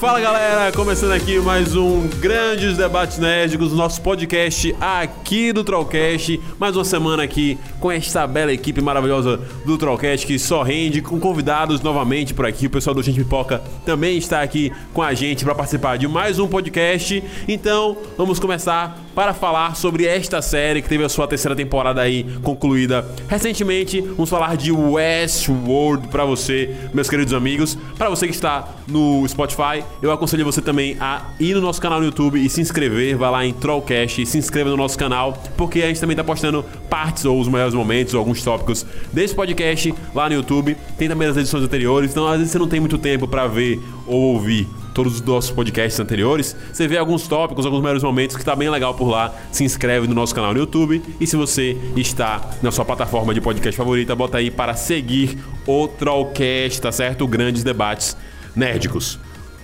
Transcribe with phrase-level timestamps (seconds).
[0.00, 6.40] Fala galera, começando aqui mais um Grandes Debates Nérgicos, nosso podcast aqui do Trollcast.
[6.58, 11.20] Mais uma semana aqui com esta bela equipe maravilhosa do Trollcast que só rende, com
[11.20, 12.64] convidados novamente por aqui.
[12.66, 16.38] O pessoal do Gente Pipoca também está aqui com a gente para participar de mais
[16.38, 17.22] um podcast.
[17.46, 22.24] Então, vamos começar para falar sobre esta série que teve a sua terceira temporada aí
[22.42, 24.00] concluída recentemente.
[24.00, 27.76] Vamos falar de Westworld para você, meus queridos amigos.
[27.96, 32.00] Para você que está no Spotify, eu aconselho você também a ir no nosso canal
[32.00, 33.16] no YouTube e se inscrever.
[33.16, 36.24] Vai lá em Trollcast e se inscreva no nosso canal, porque a gente também está
[36.24, 40.76] postando partes ou os melhores momentos, ou alguns tópicos desse podcast lá no YouTube.
[40.98, 43.80] Tem também as edições anteriores, então às vezes você não tem muito tempo para ver
[44.10, 48.44] ou ouvir todos os nossos podcasts anteriores, você vê alguns tópicos, alguns melhores momentos que
[48.44, 49.32] tá bem legal por lá.
[49.52, 53.40] Se inscreve no nosso canal no YouTube e se você está na sua plataforma de
[53.40, 57.26] podcast favorita, bota aí para seguir o Trollcast, tá certo?
[57.26, 58.16] Grandes debates
[58.54, 59.18] nerdicos.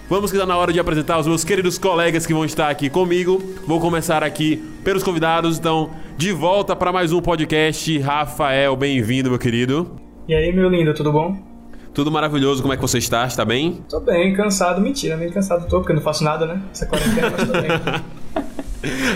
[0.09, 2.89] Vamos que tá na hora de apresentar os meus queridos colegas que vão estar aqui
[2.89, 3.43] comigo.
[3.67, 7.99] Vou começar aqui pelos convidados, então, de volta para mais um podcast.
[7.99, 9.97] Rafael, bem-vindo, meu querido.
[10.29, 11.46] E aí, meu lindo, tudo bom?
[11.97, 13.25] Tudo maravilhoso, como é que você está?
[13.25, 13.83] Está bem?
[13.89, 14.83] Tô bem, cansado.
[14.83, 16.61] Mentira, meio cansado tô, porque eu não faço nada, né?
[16.71, 17.71] Essa quarentena, mas tô bem.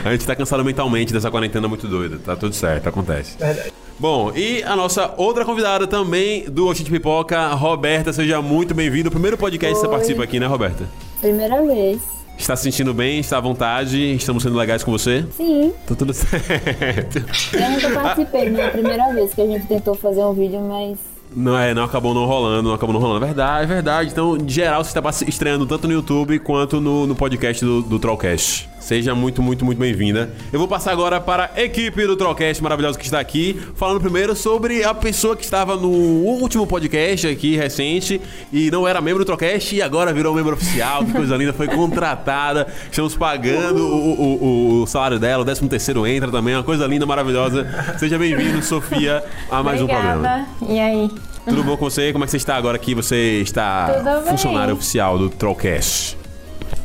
[0.02, 2.18] A gente tá cansado mentalmente dessa quarentena muito doida.
[2.24, 3.36] Tá tudo certo, acontece.
[3.36, 3.70] Verdade.
[3.98, 9.10] Bom, e a nossa outra convidada também do Oxente Pipoca, Roberta, seja muito bem-vinda.
[9.10, 9.92] O primeiro podcast que você Oi.
[9.92, 10.88] participa aqui, né, Roberta?
[11.20, 12.00] Primeira vez.
[12.38, 13.20] Está se sentindo bem?
[13.20, 14.14] Está à vontade?
[14.14, 15.26] Estamos sendo legais com você?
[15.36, 17.18] Sim, Tá tudo certo.
[17.52, 20.62] eu nunca participei, não é a primeira vez que a gente tentou fazer um vídeo,
[20.62, 23.24] mas Não é, não acabou não rolando, não acabou não rolando.
[23.24, 24.10] Verdade, verdade.
[24.10, 27.98] Então, de geral, você está estreando tanto no YouTube quanto no, no podcast do, do
[27.98, 28.68] Trollcast.
[28.80, 30.30] Seja muito, muito, muito bem-vinda.
[30.52, 34.34] Eu vou passar agora para a equipe do Trollcast maravilhosa que está aqui, falando primeiro
[34.34, 38.20] sobre a pessoa que estava no último podcast aqui recente
[38.52, 41.04] e não era membro do Trollcast e agora virou membro oficial.
[41.04, 42.66] Que coisa linda, foi contratada.
[42.90, 47.04] Estamos pagando o, o- o- salário dela, o 13 terceiro entra também, uma coisa linda,
[47.04, 47.66] maravilhosa.
[47.98, 50.46] Seja bem-vindo, Sofia, a mais um programa.
[50.60, 50.72] Obrigada.
[50.72, 51.10] E aí?
[51.46, 52.12] Tudo bom com você?
[52.12, 54.30] Como é que você está agora que você está Tudo bem.
[54.32, 56.16] funcionário oficial do Trollcast?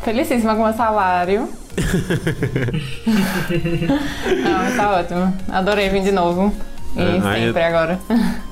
[0.06, 1.50] Felicíssima com o meu salário.
[4.44, 5.36] Não, tá ótimo.
[5.50, 6.54] Adorei vir de novo.
[6.96, 8.00] E É, sempre agora.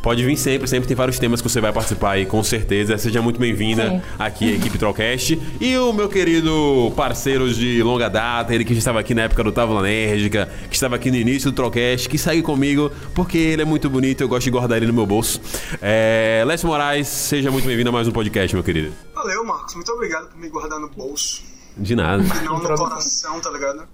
[0.02, 2.98] Pode vir sempre, sempre tem vários temas que você vai participar aí, com certeza.
[2.98, 5.40] Seja muito bem-vinda aqui, a equipe Trollcast.
[5.62, 9.44] E o meu querido parceiro de longa data, ele que já estava aqui na época
[9.44, 13.62] do Távola Nérgica, que estava aqui no início do Trollcast, que saiu comigo porque ele
[13.62, 15.40] é muito bonito eu gosto de guardar ele no meu bolso.
[15.80, 16.44] É...
[16.48, 18.92] Lécio Moraes, seja muito bem-vindo a mais um podcast, meu querido.
[19.24, 19.74] Valeu, Marcos.
[19.76, 21.42] Muito obrigado por me guardar no bolso.
[21.78, 22.22] De nada.
[22.22, 23.88] E não no coração, tá ligado?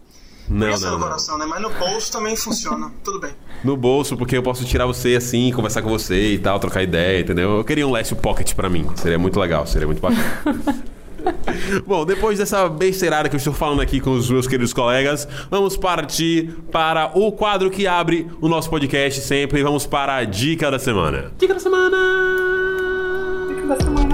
[0.50, 1.08] Não, ser não, no não.
[1.08, 1.46] coração, né?
[1.46, 2.92] Mas no bolso também funciona.
[3.04, 3.30] Tudo bem.
[3.64, 7.22] No bolso, porque eu posso tirar você assim, conversar com você e tal, trocar ideia,
[7.22, 7.58] entendeu?
[7.58, 8.90] Eu queria um Lécio Pocket pra mim.
[8.96, 10.84] Seria muito legal, seria muito bacana.
[11.86, 15.78] Bom, depois dessa besteirada que eu estou falando aqui com os meus queridos colegas, vamos
[15.78, 19.62] partir para o quadro que abre o nosso podcast sempre.
[19.62, 21.32] Vamos para a dica da semana.
[21.38, 21.98] Dica da semana!
[23.48, 24.09] Dica da semana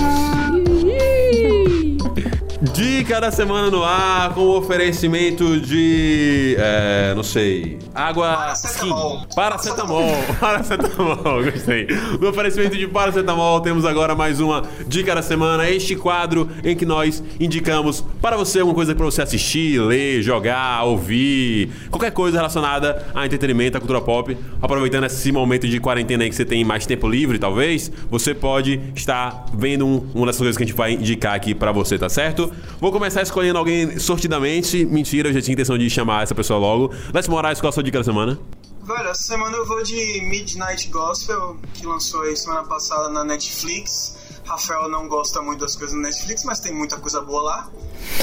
[3.71, 6.55] no ar com o oferecimento de.
[6.59, 7.79] É, não sei.
[7.93, 8.35] Água.
[8.35, 9.21] Paracetamol.
[9.33, 10.23] Paracetamol.
[10.39, 11.87] Paracetamol, gostei.
[12.19, 15.69] No oferecimento de paracetamol, temos agora mais uma Dica da Semana.
[15.69, 20.83] Este quadro em que nós indicamos para você alguma coisa para você assistir, ler, jogar,
[20.83, 24.37] ouvir, qualquer coisa relacionada a entretenimento, a cultura pop.
[24.61, 28.81] Aproveitando esse momento de quarentena aí que você tem mais tempo livre, talvez, você pode
[28.95, 32.09] estar vendo um- uma dessas coisas que a gente vai indicar aqui para você, tá
[32.09, 32.51] certo?
[32.79, 34.85] Vou começar escolhendo alguém sortidamente.
[34.85, 36.93] Mentira, eu já tinha intenção de chamar essa pessoa logo.
[37.13, 38.39] Lécio Moraes, qual a sua dica da semana?
[38.83, 44.15] Velho, essa semana eu vou de Midnight Gospel, que lançou aí semana passada na Netflix.
[44.45, 47.71] Rafael não gosta muito das coisas no Netflix, mas tem muita coisa boa lá.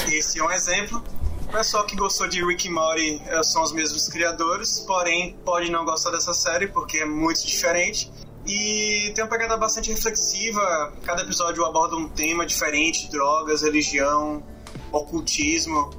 [0.07, 1.03] Esse é um exemplo.
[1.49, 5.69] O pessoal que gostou de Rick e Morty eh, são os mesmos criadores, porém pode
[5.69, 8.09] não gostar dessa série porque é muito diferente.
[8.45, 10.91] E tem uma pegada bastante reflexiva.
[11.03, 14.43] Cada episódio aborda um tema diferente: drogas, religião,
[14.91, 15.89] ocultismo.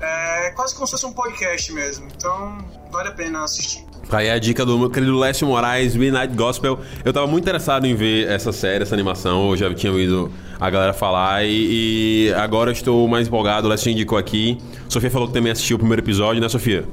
[0.00, 2.06] É quase como se fosse um podcast mesmo.
[2.16, 2.58] Então
[2.90, 3.84] vale a pena assistir.
[4.10, 6.78] Tá aí a dica do meu querido Lécio Moraes, Midnight Gospel.
[7.04, 9.50] Eu tava muito interessado em ver essa série, essa animação.
[9.50, 10.30] Eu já tinha ouvido
[10.60, 13.66] a galera falar e, e agora eu estou mais empolgado.
[13.66, 14.58] O Lécio indicou aqui.
[14.90, 16.86] Sofia falou que também assistiu o primeiro episódio, né, Sofia?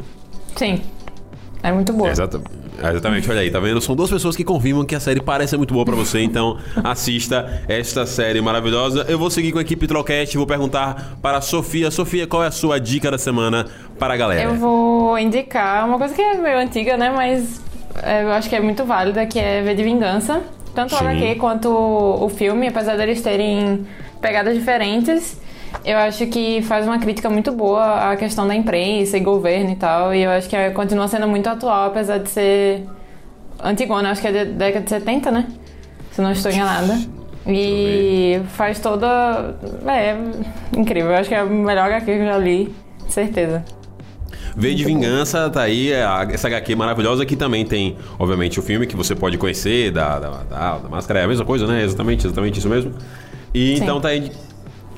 [0.55, 0.81] Sim.
[1.61, 2.09] É muito boa.
[2.09, 2.60] Exata- Exatamente,
[3.29, 3.81] olha aí, tá vendo?
[3.81, 6.57] São duas pessoas que confirmam que a série parece ser muito boa pra você, então
[6.83, 9.05] assista esta série maravilhosa.
[9.07, 11.91] Eu vou seguir com a equipe Trollcast e vou perguntar para a Sofia.
[11.91, 13.67] Sofia, qual é a sua dica da semana
[13.99, 14.43] para a galera?
[14.43, 17.09] Eu vou indicar uma coisa que é meio antiga, né?
[17.09, 17.61] Mas
[18.01, 20.41] é, eu acho que é muito válida, que é V de Vingança.
[20.73, 20.97] Tanto o.
[20.97, 23.85] HQ quanto o filme, apesar deles terem
[24.21, 25.39] pegadas diferentes,
[25.85, 29.75] eu acho que faz uma crítica muito boa à questão da imprensa e governo e
[29.75, 30.13] tal.
[30.13, 32.85] E eu acho que é- continua sendo muito atual, apesar de ser
[33.63, 35.47] antigona, acho que é da década de 70, né?
[36.11, 36.99] Se não estou enganada.
[37.47, 39.55] E faz toda.
[39.87, 40.15] É
[40.77, 42.75] incrível, eu acho que é a melhor HQ que eu já li,
[43.07, 43.63] certeza.
[44.55, 48.85] V de Vingança, tá aí, é essa HQ maravilhosa que também tem, obviamente, o filme
[48.85, 51.83] que você pode conhecer, da, da, da, da máscara, é a mesma coisa, né?
[51.83, 52.93] Exatamente, exatamente isso mesmo.
[53.53, 53.83] E Sim.
[53.83, 54.31] então tá aí.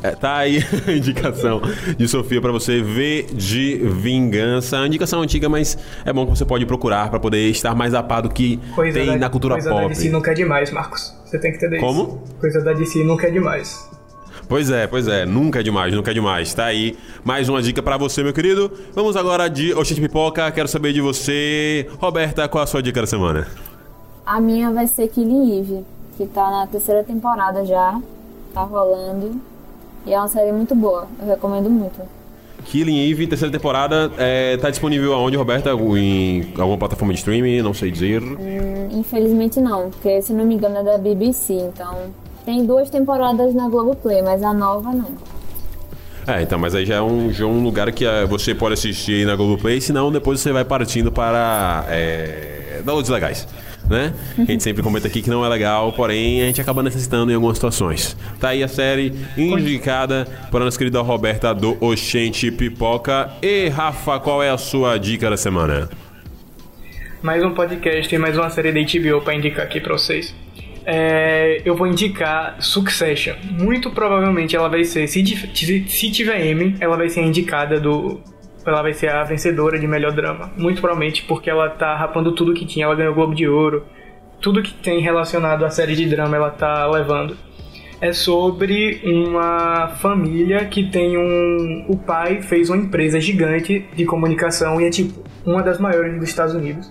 [0.03, 1.61] É, tá aí a indicação
[1.97, 4.79] de Sofia pra você ver de vingança.
[4.79, 8.03] A indicação antiga, mas é bom que você pode procurar pra poder estar mais a
[8.03, 9.87] par do que Coisa tem da, na cultura coisa da pop.
[9.87, 11.15] DC nunca é demais, Marcos.
[11.25, 12.21] Você tem que entender Como?
[12.25, 12.35] isso.
[12.39, 13.89] Coisa da DC nunca é demais.
[14.49, 16.53] Pois é, pois é, nunca é demais, nunca é demais.
[16.53, 18.69] Tá aí mais uma dica pra você, meu querido.
[18.93, 21.87] Vamos agora de Oxente Pipoca, quero saber de você.
[21.97, 23.47] Roberta, qual a sua dica da semana?
[24.25, 25.85] A minha vai ser Killing Eve,
[26.17, 27.99] que tá na terceira temporada já,
[28.53, 29.52] tá rolando.
[30.05, 32.01] E é uma série muito boa, eu recomendo muito.
[32.65, 35.71] Killing Eve, terceira temporada, é, tá disponível aonde, Roberta?
[35.71, 37.61] Em alguma plataforma de streaming?
[37.61, 38.21] Não sei dizer.
[38.21, 42.11] Hum, Infelizmente não, porque se não me engano é da BBC, então.
[42.45, 45.11] Tem duas temporadas na Globoplay, mas a nova não.
[46.25, 48.73] É, então, mas aí já é um, já é um lugar que é, você pode
[48.73, 53.47] assistir aí na Globoplay, senão depois você vai partindo para é, downloads legais.
[53.89, 54.13] Né?
[54.37, 57.35] A gente sempre comenta aqui que não é legal, porém a gente acaba necessitando em
[57.35, 58.15] algumas situações.
[58.39, 63.29] Tá aí a série indicada por nossa querida Roberta do Oxente Pipoca.
[63.41, 65.89] E Rafa, qual é a sua dica da semana?
[67.21, 70.35] Mais um podcast e mais uma série da HBO pra indicar aqui pra vocês.
[70.85, 73.35] É, eu vou indicar Succession.
[73.51, 75.23] Muito provavelmente ela vai ser, se,
[75.87, 78.19] se, tiver Emmy, ela vai ser a indicada do.
[78.65, 80.51] Ela vai ser a vencedora de melhor drama.
[80.57, 82.85] Muito provavelmente porque ela tá rapando tudo que tinha.
[82.85, 83.85] Ela ganhou o Globo de Ouro.
[84.41, 87.35] Tudo que tem relacionado à série de drama ela tá levando.
[88.01, 91.85] É sobre uma família que tem um.
[91.87, 96.27] O pai fez uma empresa gigante de comunicação e é tipo uma das maiores dos
[96.27, 96.89] Estados Unidos.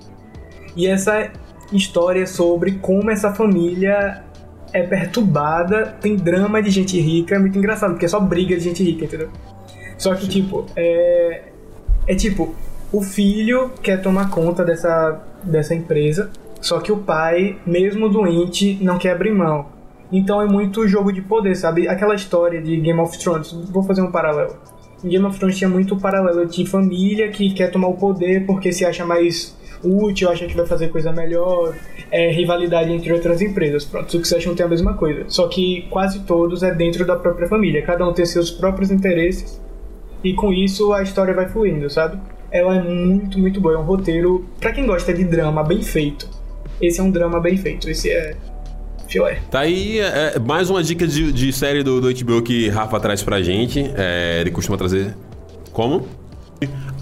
[0.75, 1.31] E essa
[1.73, 4.25] história é sobre como essa família
[4.73, 8.63] é perturbada, tem drama de gente rica, é muito engraçado, porque é só briga de
[8.63, 9.29] gente rica, entendeu?
[9.99, 11.52] Só que, tipo, é.
[12.07, 12.55] É tipo,
[12.93, 18.99] o filho quer tomar conta dessa, dessa empresa, só que o pai, mesmo doente, não
[18.99, 19.67] quer abrir mão.
[20.11, 21.89] Então é muito jogo de poder, sabe?
[21.89, 24.55] Aquela história de Game of Thrones, vou fazer um paralelo.
[25.03, 28.85] Game of Thrones tinha muito paralelo de família que quer tomar o poder porque se
[28.85, 31.75] acha mais útil, acha que vai fazer coisa melhor,
[32.11, 33.85] é, rivalidade entre outras empresas.
[33.85, 35.25] Pronto, Succession tem a mesma coisa.
[35.29, 37.83] Só que quase todos é dentro da própria família.
[37.83, 39.61] Cada um tem seus próprios interesses
[40.23, 42.19] e com isso a história vai fluindo, sabe?
[42.51, 43.75] Ela é muito, muito boa.
[43.75, 46.29] É um roteiro, pra quem gosta de drama bem feito.
[46.81, 47.89] Esse é um drama bem feito.
[47.89, 48.37] Esse é
[49.09, 49.41] filé.
[49.51, 53.23] Tá aí é, mais uma dica de, de série do, do HBO que Rafa traz
[53.23, 53.91] pra gente.
[53.97, 55.15] É, ele costuma trazer.
[55.73, 56.07] Como?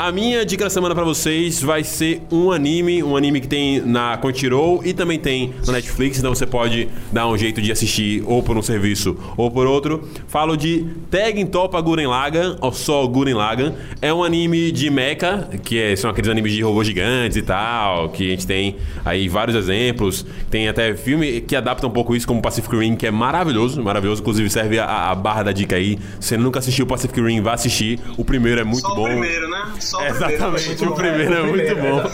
[0.03, 3.83] A minha dica da semana pra vocês vai ser um anime, um anime que tem
[3.83, 8.23] na Crunchyroll e também tem na Netflix, então você pode dar um jeito de assistir
[8.27, 10.09] ou por um serviço ou por outro.
[10.27, 13.75] Falo de Tegen Topa Guren Lagann, ou só Guren Lagann.
[14.01, 18.09] É um anime de mecha, que é- são aqueles animes de robôs gigantes e tal,
[18.09, 20.25] que a gente tem aí vários exemplos.
[20.51, 24.23] Tem até filme que adapta um pouco isso, como Pacific Rim, que é maravilhoso, maravilhoso.
[24.23, 25.99] Inclusive serve a, a barra da dica aí.
[26.19, 28.01] Se você nunca assistiu Pacific Rim, vá assistir.
[28.17, 29.03] O primeiro é muito Só bom.
[29.05, 29.73] o primeiro, né?
[29.91, 30.91] Só o Exatamente, primeiro.
[30.93, 32.11] o primeiro é muito primeiro, bom.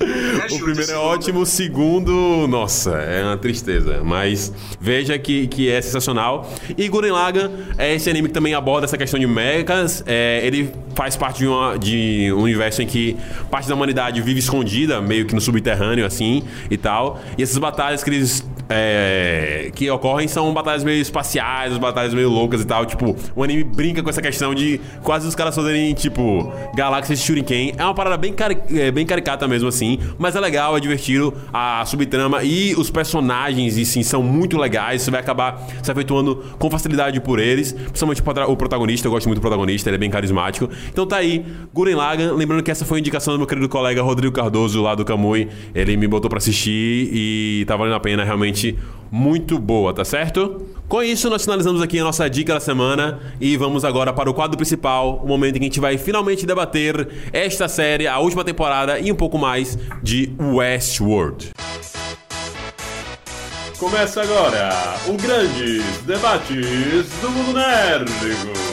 [0.00, 4.00] É O primeiro é ótimo, o segundo, nossa, é uma tristeza.
[4.02, 6.50] Mas veja que, que é sensacional.
[6.76, 10.02] E Gurren Lagann é esse anime que também aborda essa questão de mechas.
[10.06, 13.14] É, ele faz parte de, uma- de um universo em que
[13.50, 17.20] parte da humanidade vive escondida, meio que no subterrâneo, assim, e tal.
[17.36, 22.60] E essas batalhas que eles é, que ocorrem são batalhas meio espaciais, batalhas meio loucas
[22.60, 22.86] e tal.
[22.86, 27.24] Tipo, o anime brinca com essa questão de quase os caras fazerem, tipo, galáxias de
[27.24, 27.72] Shuriken.
[27.76, 29.98] É uma parada bem, cari é, bem caricata mesmo, assim.
[30.16, 31.34] Mas é legal, é divertido.
[31.52, 35.02] A subtrama e os personagens, e sim, são muito legais.
[35.02, 37.72] Você vai acabar se afetuando com facilidade por eles.
[37.72, 40.70] Principalmente o protagonista, eu gosto muito do protagonista, ele é bem carismático.
[40.88, 42.34] Então tá aí, Guren Lagan.
[42.34, 45.48] Lembrando que essa foi a indicação do meu querido colega Rodrigo Cardoso, lá do Kamui.
[45.74, 48.78] Ele me botou pra assistir e tá valendo a pena realmente realmente
[49.10, 50.64] muito boa, tá certo?
[50.88, 54.34] Com isso, nós finalizamos aqui a nossa dica da semana e vamos agora para o
[54.34, 58.44] quadro principal, o momento em que a gente vai finalmente debater esta série, a última
[58.44, 61.50] temporada e um pouco mais de Westworld.
[63.78, 64.68] Começa agora
[65.08, 68.70] o Grandes Debates do Mundo Nérdico.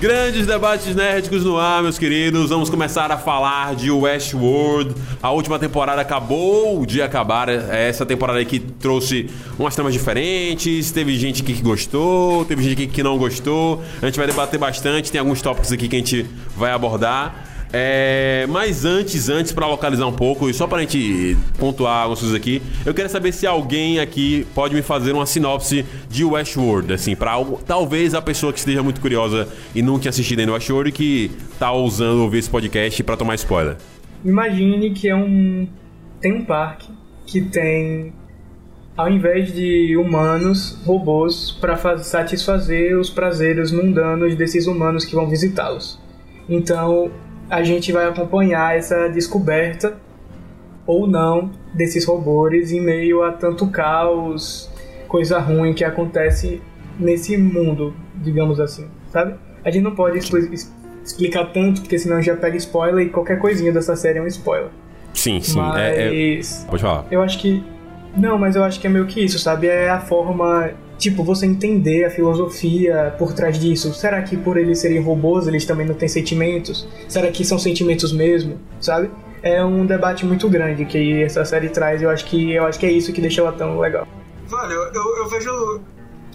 [0.00, 2.50] Grandes debates nerdicos no ar, meus queridos.
[2.50, 4.94] Vamos começar a falar de Westworld.
[5.20, 7.48] A última temporada acabou de acabar.
[7.48, 9.28] Essa temporada aqui trouxe
[9.58, 10.92] umas tramas diferentes.
[10.92, 13.82] Teve gente que gostou, teve gente que não gostou.
[14.00, 15.10] A gente vai debater bastante.
[15.10, 16.24] Tem alguns tópicos aqui que a gente
[16.56, 17.57] vai abordar.
[17.72, 22.36] É, mas antes, antes, para localizar um pouco, e só pra gente pontuar algumas coisas
[22.36, 27.14] aqui, eu quero saber se alguém aqui pode me fazer uma sinopse de Westworld, assim,
[27.14, 27.34] pra
[27.66, 31.30] talvez a pessoa que esteja muito curiosa e nunca tinha assistido ainda Westworld e que
[31.58, 33.76] tá ousando ouvir esse podcast para tomar spoiler.
[34.24, 35.68] Imagine que é um.
[36.20, 36.88] Tem um parque
[37.26, 38.12] que tem
[38.98, 46.00] ao invés de humanos, robôs para satisfazer os prazeres mundanos desses humanos que vão visitá-los.
[46.48, 47.08] Então,
[47.50, 49.96] a gente vai acompanhar essa descoberta
[50.86, 54.70] ou não desses robôs em meio a tanto caos,
[55.06, 56.62] coisa ruim que acontece
[56.98, 59.34] nesse mundo, digamos assim, sabe?
[59.64, 63.96] A gente não pode explicar tanto, porque senão já pega spoiler e qualquer coisinha dessa
[63.96, 64.70] série é um spoiler.
[65.14, 65.58] Sim, sim.
[65.58, 66.40] Mas é, é...
[66.68, 67.06] Pode falar.
[67.10, 67.64] Eu acho que.
[68.16, 69.66] Não, mas eu acho que é meio que isso, sabe?
[69.66, 73.94] É a forma tipo, você entender a filosofia por trás disso.
[73.94, 76.86] Será que por eles serem robôs, eles também não têm sentimentos?
[77.08, 79.10] Será que são sentimentos mesmo, sabe?
[79.42, 82.86] É um debate muito grande que essa série traz, eu acho que eu acho que
[82.86, 84.06] é isso que deixa ela tão legal.
[84.46, 85.80] Velho, eu, eu vejo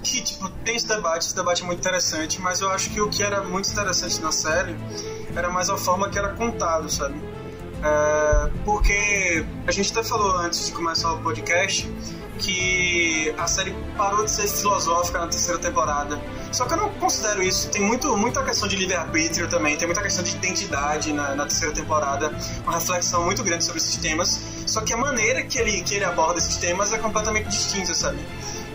[0.02, 3.10] que, tipo, tem esse debate, esse debate é muito interessante, mas eu acho que o
[3.10, 4.76] que era muito interessante na série
[5.36, 7.16] era mais a forma que era contado, sabe?
[7.84, 11.90] É, porque a gente até falou antes de começar o podcast
[12.40, 16.20] que a série parou de ser filosófica na terceira temporada.
[16.52, 17.70] Só que eu não considero isso.
[17.70, 21.74] Tem muito, muita questão de livre-arbítrio também, tem muita questão de identidade na, na, terceira
[21.74, 24.40] temporada, uma reflexão muito grande sobre esses temas.
[24.66, 28.20] Só que a maneira que ele, que ele aborda esses temas é completamente distinta, sabe?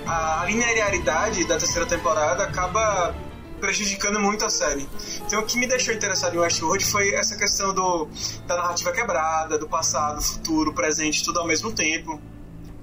[0.07, 3.15] A linearidade da terceira temporada acaba
[3.61, 4.89] prejudicando muito a série.
[5.27, 8.09] Então, o que me deixou interessado em Westworld foi essa questão do,
[8.47, 12.21] da narrativa quebrada, do passado, futuro, presente, tudo ao mesmo tempo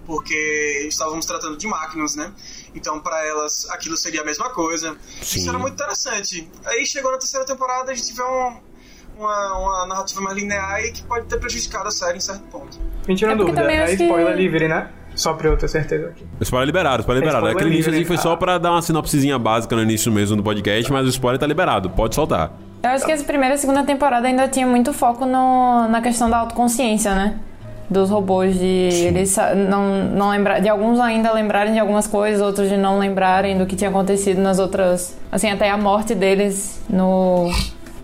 [0.05, 2.31] porque estávamos tratando de máquinas, né?
[2.73, 4.95] Então, para elas, aquilo seria a mesma coisa.
[5.21, 5.39] Sim.
[5.39, 6.49] Isso era muito interessante.
[6.65, 8.57] Aí chegou na terceira temporada, a gente vê um,
[9.17, 12.79] uma, uma narrativa mais linear e que pode ter prejudicado a série em certo ponto.
[13.07, 13.61] Mentira, é dúvida.
[13.71, 14.41] É spoiler que...
[14.41, 14.89] livre, né?
[15.15, 16.25] Só pra eu ter certeza aqui.
[16.41, 17.47] Spoiler liberado, spoiler é liberado.
[17.47, 20.91] Aquele início assim foi só pra dar uma sinopsezinha básica no início mesmo do podcast,
[20.91, 22.51] mas o spoiler tá liberado, pode soltar.
[22.83, 26.29] Eu acho que essa primeira e segunda temporada ainda tinha muito foco no, na questão
[26.29, 27.39] da autoconsciência, né?
[27.89, 29.05] Dos robôs de Sim.
[29.05, 29.37] eles
[29.69, 33.65] não, não lembrar de alguns ainda lembrarem de algumas coisas, outros de não lembrarem do
[33.65, 37.51] que tinha acontecido nas outras, assim, até a morte deles no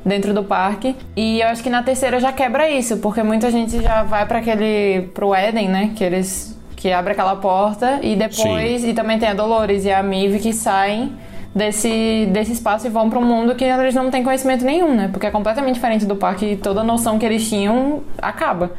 [0.05, 0.95] dentro do parque.
[1.15, 4.39] E eu acho que na terceira já quebra isso, porque muita gente já vai para
[4.39, 8.89] aquele pro Eden, né, que eles que abre aquela porta e depois Sim.
[8.89, 11.15] e também tem a Dolores e a Mive que saem
[11.53, 15.07] desse, desse espaço e vão para um mundo que eles não têm conhecimento nenhum, né?
[15.11, 18.71] Porque é completamente diferente do parque e toda a noção que eles tinham acaba.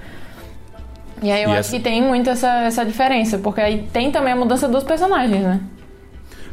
[1.23, 1.77] E aí eu e acho essa...
[1.77, 5.61] que tem muito essa, essa diferença, porque aí tem também a mudança dos personagens, né?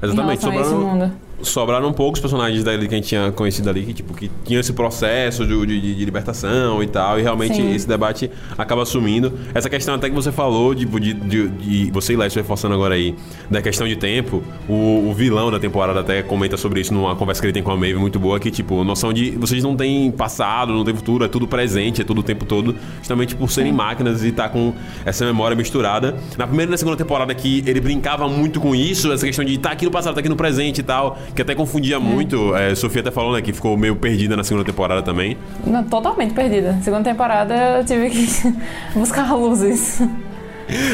[0.02, 4.30] Exatamente, sobrando, sobraram poucos personagens dali que a gente tinha conhecido ali, que, tipo, que
[4.44, 7.74] tinham esse processo de, de, de libertação e tal, e realmente Sim.
[7.74, 9.34] esse debate acaba sumindo.
[9.54, 12.96] Essa questão até que você falou, tipo, de, de, de você e Léo reforçando agora
[12.96, 13.16] aí,
[13.50, 17.42] da questão de tempo, o, o, vilão da temporada até comenta sobre isso numa conversa
[17.42, 20.12] que ele tem com a Maeve muito boa, que, tipo, noção de vocês não têm
[20.12, 23.72] passado, não têm futuro, é tudo presente, é tudo o tempo todo, justamente por serem
[23.72, 23.78] Sim.
[23.78, 24.74] máquinas e tá com
[25.06, 26.18] essa memória misturada.
[26.38, 29.58] Na primeira e na segunda temporada que ele brincava muito com isso, essa questão de
[29.58, 32.00] tá aqui no passado, tá aqui no presente e tal, que até confundia é.
[32.00, 32.56] muito.
[32.56, 35.38] É, Sofia até falou, né, que ficou meio perdida na segunda temporada também.
[35.66, 36.78] Não, totalmente perdida.
[36.84, 38.28] Segunda temporada eu tive que
[38.98, 40.02] buscar luzes.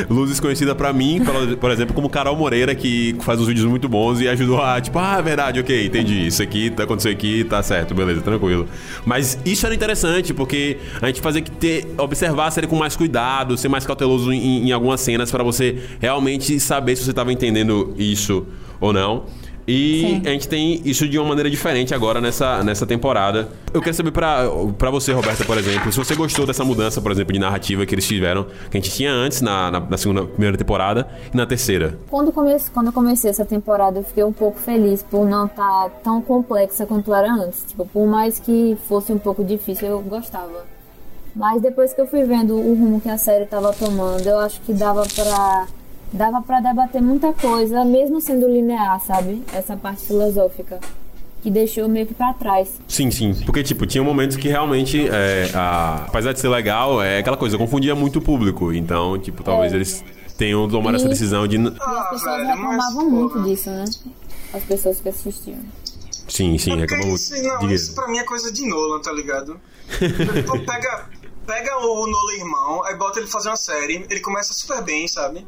[0.10, 1.22] Luz desconhecida pra mim,
[1.60, 4.98] por- exemplo, como Carol Moreira, que faz uns vídeos muito bons e ajudou a, tipo,
[4.98, 6.28] ah, verdade, ok, entendi.
[6.28, 8.70] Isso aqui tá aconteceu aqui, tá certo, beleza, tranquilo.
[9.06, 12.96] Mas isso era interessante, porque a gente fazia que ter, observar a série com mais
[12.96, 17.34] cuidado, ser mais cauteloso em, em algumas cenas pra você realmente saber se você tava
[17.34, 18.48] entendendo isso
[18.80, 19.26] ou não.
[19.68, 20.22] E Sim.
[20.26, 23.50] a gente tem isso de uma maneira diferente agora nessa, nessa temporada.
[23.74, 24.44] Eu quero saber pra,
[24.78, 27.96] pra você, Roberta, por exemplo, se você gostou dessa mudança, por exemplo, de narrativa que
[27.96, 31.46] eles tiveram, que a gente tinha antes na, na, na segunda, primeira temporada e na
[31.46, 31.98] terceira.
[32.10, 32.56] Quando, come...
[32.74, 36.86] Quando eu comecei essa temporada, eu fiquei um pouco feliz por não estar tão complexa
[36.86, 37.66] quanto era antes.
[37.68, 40.66] Tipo, por mais que fosse um pouco difícil, eu gostava.
[41.36, 44.62] Mas depois que eu fui vendo o rumo que a série estava tomando, eu acho
[44.62, 45.68] que dava pra
[46.16, 49.44] dava para debater muita coisa, mesmo sendo linear, sabe?
[49.54, 50.80] Essa parte filosófica
[51.44, 52.70] que deixou meio que pra trás.
[52.88, 53.34] Sim, sim.
[53.46, 57.56] Porque, tipo, tinha momentos que realmente, é, a- apesar de ser legal, é aquela coisa,
[57.58, 58.74] confundia muito o público.
[58.74, 59.76] Então, tipo, talvez É.
[59.76, 60.04] eles
[60.38, 61.58] tenham tomado essa E- decisão de.
[61.58, 63.86] E as Ah, pessoas mas, reclamavam muito disso, né?
[64.54, 65.60] As pessoas que assistiam.
[66.28, 67.20] Sim, sim, É reclamam muito.
[67.20, 67.74] isso, não, Diga.
[67.76, 69.60] isso pra mim é coisa de Nolan, tá ligado?
[70.66, 71.06] Pega,
[71.46, 75.46] pega o Nolan irmão, aí bota ele fazer uma série, ele começa super bem, sabe?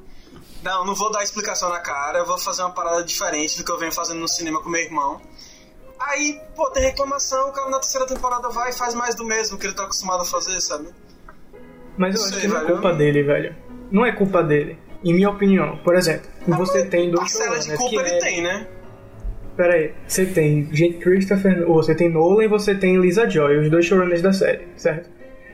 [0.64, 3.72] Não, não vou dar explicação na cara, eu vou fazer uma parada diferente do que
[3.72, 5.22] eu venho fazendo no cinema com meu irmão.
[6.00, 9.58] Aí, pô, tem reclamação, o cara na terceira temporada vai e faz mais do mesmo
[9.58, 10.90] que ele tá acostumado a fazer, sabe?
[11.98, 12.74] Mas eu Sei, acho que não é velho.
[12.74, 13.56] culpa dele, velho.
[13.92, 14.78] Não é culpa dele.
[15.04, 18.42] Em minha opinião, por exemplo, você tem dois Parcela de showrunners culpa ele é- tem,
[18.44, 18.68] né?
[19.56, 23.58] Pera aí, você tem gente Christopher, ou você tem Nolan e você tem Lisa Joy,
[23.58, 25.10] os dois showrunners da série, certo?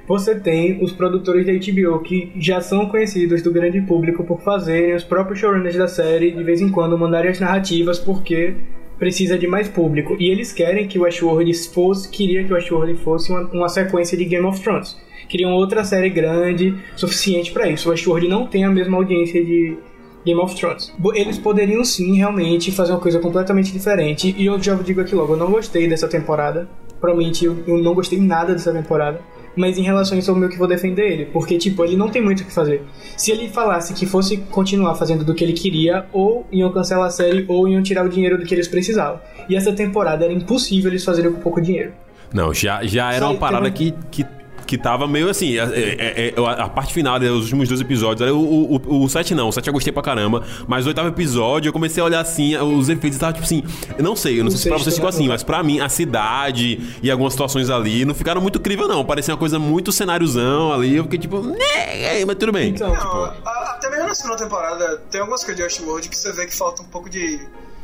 [0.08, 4.96] Você tem os produtores da HBO que já são conhecidos do grande público por fazerem
[4.96, 8.56] os próprios showrunners da série de vez em quando mandarem as narrativas porque
[9.00, 10.16] precisa de mais público.
[10.20, 14.18] E eles querem que o Westworld fosse, queria que o Westworld fosse uma, uma sequência
[14.18, 14.98] de Game of Thrones.
[15.28, 17.88] Queriam outra série grande, suficiente pra isso.
[17.88, 19.78] O Westworld não tem a mesma audiência de
[20.26, 20.94] Game of Thrones.
[21.14, 24.34] Eles poderiam sim realmente fazer uma coisa completamente diferente.
[24.38, 26.68] E eu já digo aqui logo, eu não gostei dessa temporada.
[27.00, 29.20] Provavelmente eu, eu não gostei nada dessa temporada.
[29.56, 31.26] Mas em relação a isso, eu meio que vou defender ele.
[31.26, 32.84] Porque, tipo, ele não tem muito o que fazer.
[33.16, 37.12] Se ele falasse que fosse continuar fazendo do que ele queria, ou iam cancelar a
[37.12, 39.20] série, ou iam tirar o dinheiro do que eles precisavam.
[39.48, 41.94] E essa temporada era impossível eles fazerem com pouco dinheiro.
[42.34, 44.26] Não, já, já era uma parada que, que,
[44.66, 45.58] que tava meio assim.
[45.58, 48.30] é- é- é- a, a parte final, né, os últimos dois episódios.
[48.32, 50.44] O, o, o, o 7 não, o 7 eu gostei pra caramba.
[50.68, 53.64] Mas o oitavo episódio eu comecei a olhar assim, os efeitos e tava tipo assim.
[53.98, 55.80] Eu não sei, eu não O sei se pra vocês ficou assim, mas pra mim,
[55.80, 59.04] a cidade e algumas situações ali não ficaram muito crível, não.
[59.06, 60.96] Parecia uma coisa muito cenáriozão ali.
[60.96, 62.70] Eu fiquei tipo, né, mas tudo bem.
[62.70, 66.18] Então, Não, tipo, a- até mesmo na segunda temporada tem algumas coisas de Westworld que
[66.18, 67.40] você vê que falta um pouco de,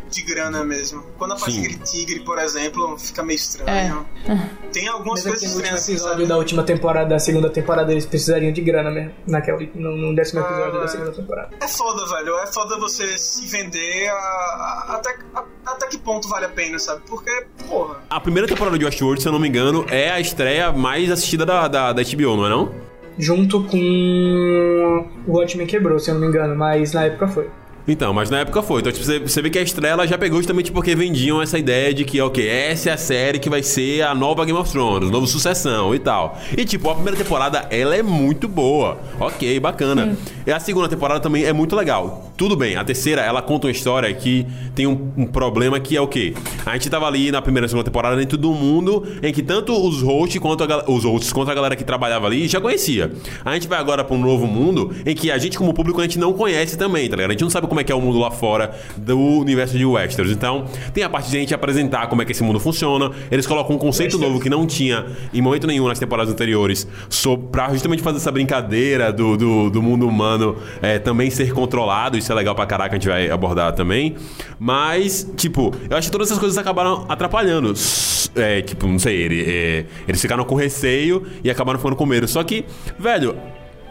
[0.10, 1.04] de grana mesmo.
[1.18, 1.66] Quando aparece Sim.
[1.66, 4.06] aquele tigre, por exemplo, fica meio estranho.
[4.74, 6.28] Tem algumas Mas é que coisas no estranhas assim, episódio sabe?
[6.28, 9.12] da última temporada, da segunda temporada, eles precisariam de grana mesmo.
[9.28, 10.90] Naquela, no, no décimo Ah, episódio da velho.
[10.90, 11.50] segunda temporada.
[11.62, 12.38] É foda, velho.
[12.40, 16.78] É foda você se vender a, a- até, a- até que ponto vale a pena,
[16.80, 17.02] sabe?
[17.08, 17.98] Porque, porra.
[18.10, 21.46] a primeira temporada de Westworld, se eu não me engano, é a estreia mais assistida
[21.46, 22.90] da, da, da HBO, não é não?
[23.18, 27.50] Junto com o Watchmen quebrou, se eu não me engano, mas na época foi.
[27.88, 28.82] Então, mas na época foi.
[28.82, 31.58] Então, tipo, você, você vê que a estreia ela já pegou justamente porque vendiam essa
[31.58, 34.72] ideia de que, ok, essa é a série que vai ser a nova Game of
[34.72, 36.38] Thrones, nova sucessão e tal.
[36.56, 39.00] E, tipo, a primeira temporada, ela é muito boa.
[39.20, 40.18] Ok, bacana.
[40.46, 42.32] E a segunda temporada também é muito legal.
[42.38, 46.02] Tudo bem, a terceira, ela conta uma história que tem um, um problema que é
[46.02, 46.34] o quê?
[46.66, 49.74] A gente tava ali na primeira e segunda temporada dentro do mundo em que tanto
[49.74, 53.12] os hosts quanto a, os hosts quanto a galera que trabalhava ali já conhecia.
[53.44, 56.04] A gente vai agora pra um novo mundo em que a gente, como público, a
[56.04, 57.32] gente não conhece também, tá ligado?
[57.32, 59.86] A gente não sabe como é que é o mundo lá fora do universo de
[59.86, 60.32] Westeros.
[60.32, 63.12] Então, tem a parte de a gente apresentar como é que esse mundo funciona.
[63.32, 67.38] Eles colocam um conceito novo que não tinha em momento nenhum nas temporadas anteriores, so,
[67.38, 72.18] pra justamente fazer essa brincadeira do, do, do mundo humano é, também ser controlado.
[72.18, 74.16] Isso é legal pra caraca, a gente vai abordar também.
[74.60, 77.74] Mas, tipo, eu acho que todas essas coisas acabaram atrapalhando.
[78.36, 82.28] É, tipo, não sei, ele- é, eles ficaram com receio e acabaram ficando com medo.
[82.28, 82.66] Só que,
[82.98, 83.36] velho,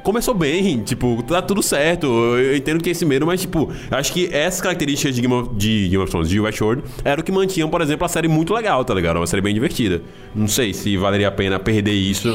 [0.03, 2.07] começou bem, tipo, tá tudo certo.
[2.07, 5.55] Eu entendo que tem esse medo, mas, tipo, acho que essas características de Game of,
[5.55, 8.55] de Game of Thrones, de Westworld, era o que mantinham, por exemplo, a série muito
[8.55, 9.17] legal, tá ligado?
[9.17, 10.03] Uma série bem divertida.
[10.35, 12.35] Não sei se valeria a pena perder isso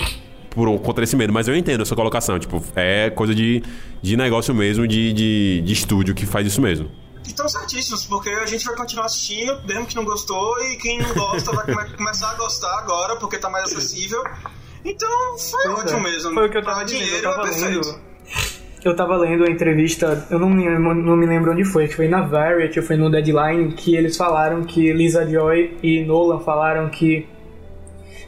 [0.49, 2.37] por contra esse medo, mas eu entendo a sua colocação.
[2.37, 3.63] Tipo, é coisa de,
[4.01, 6.89] de negócio mesmo, de, de, de estúdio que faz isso mesmo.
[7.25, 11.13] Estão certíssimos, porque a gente vai continuar assistindo, mesmo que não gostou, e quem não
[11.13, 14.21] gosta vai come- começar a gostar agora, porque tá mais acessível.
[14.85, 16.11] Então, foi Pois ótimo é.
[16.11, 16.33] mesmo.
[16.33, 17.99] Foi o que eu Pra tava dizendo, dinheiro eu tava é lendo.
[18.83, 21.95] Eu tava lendo a entrevista, eu não me, lembro- não me lembro onde foi, que
[21.95, 26.41] foi na Variety ou foi no Deadline, que eles falaram que Lisa Joy e Nolan
[26.41, 27.25] falaram que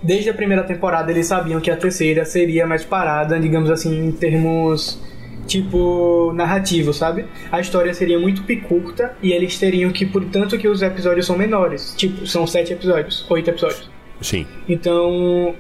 [0.02, 4.12] desde a primeira temporada eles sabiam que a terceira seria mais parada, digamos assim, em
[4.14, 4.98] termos
[5.46, 7.26] tipo narrativo, sabe?
[7.52, 11.38] A história seria muito curta e eles teriam que, por tanto que os episódios são
[11.38, 13.90] menores, tipo, são sete episódios, oito episódios.
[14.22, 14.48] Sim.
[14.70, 15.54] Então,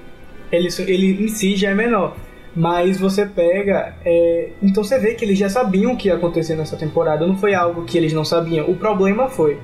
[0.51, 2.15] ele, ele em si já é menor.
[2.55, 3.95] Mas você pega.
[4.05, 4.49] É...
[4.63, 7.27] Então você vê que eles já sabiam o que ia acontecer nessa temporada.
[7.27, 8.69] Não foi algo que eles não sabiam.
[8.69, 9.57] O problema foi.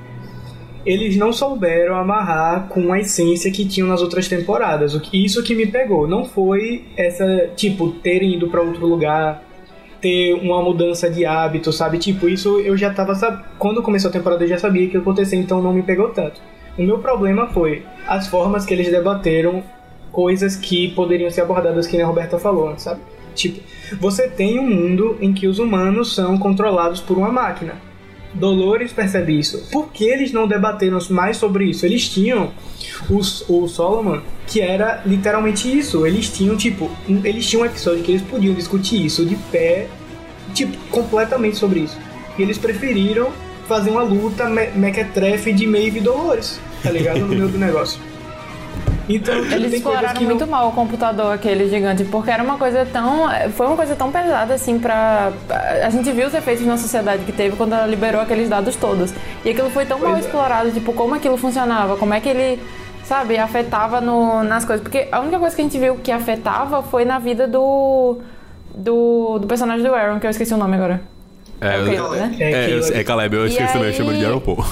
[0.86, 5.00] Eles não souberam amarrar com a essência que tinham nas outras temporadas.
[5.14, 6.08] Isso que me pegou.
[6.08, 7.50] Não foi essa.
[7.56, 9.42] Tipo, terem ido para outro lugar.
[10.02, 11.98] Ter uma mudança de hábito, sabe?
[12.00, 13.16] Tipo, isso eu já tava.
[13.16, 13.42] Sab...
[13.58, 16.42] Quando começou a temporada eu já sabia que ia acontecer, então não me pegou tanto.
[16.78, 19.64] O meu problema foi as formas que eles debateram
[20.12, 23.02] coisas que poderiam ser abordadas que a Roberta falou sabe?
[23.34, 23.62] Tipo,
[24.00, 27.76] você tem um mundo em que os humanos são controlados por uma máquina.
[28.34, 29.68] Dolores percebe isso.
[29.72, 31.86] Por que eles não debateram mais sobre isso?
[31.86, 32.52] Eles tinham
[33.10, 36.06] os, o Solomon, que era literalmente isso.
[36.06, 39.88] Eles tinham, tipo, um, eles tinham um episódio que eles podiam discutir isso de pé,
[40.54, 41.98] tipo, completamente sobre isso.
[42.38, 43.32] E eles preferiram
[43.68, 47.20] fazer uma luta me mequetrefe de Maeve e Dolores, tá ligado?
[47.20, 48.00] No meio do negócio.
[49.16, 50.52] Então, Eles exploraram muito não...
[50.52, 53.28] mal o computador, aquele gigante, porque era uma coisa tão.
[53.52, 55.32] Foi uma coisa tão pesada assim pra.
[55.84, 59.14] A gente viu os efeitos na sociedade que teve quando ela liberou aqueles dados todos.
[59.44, 60.22] E aquilo foi tão pois mal é.
[60.22, 62.62] explorado, tipo, como aquilo funcionava, como é que ele.
[63.04, 64.82] Sabe, afetava no, nas coisas.
[64.82, 68.20] Porque a única coisa que a gente viu que afetava foi na vida do.
[68.74, 71.02] Do, do personagem do Aaron, que eu esqueci o nome agora.
[71.60, 72.36] É, é, Caleb, né?
[72.40, 74.66] é, é, é Caleb, eu esqueci também, eu chamo ele de Aaron Paul.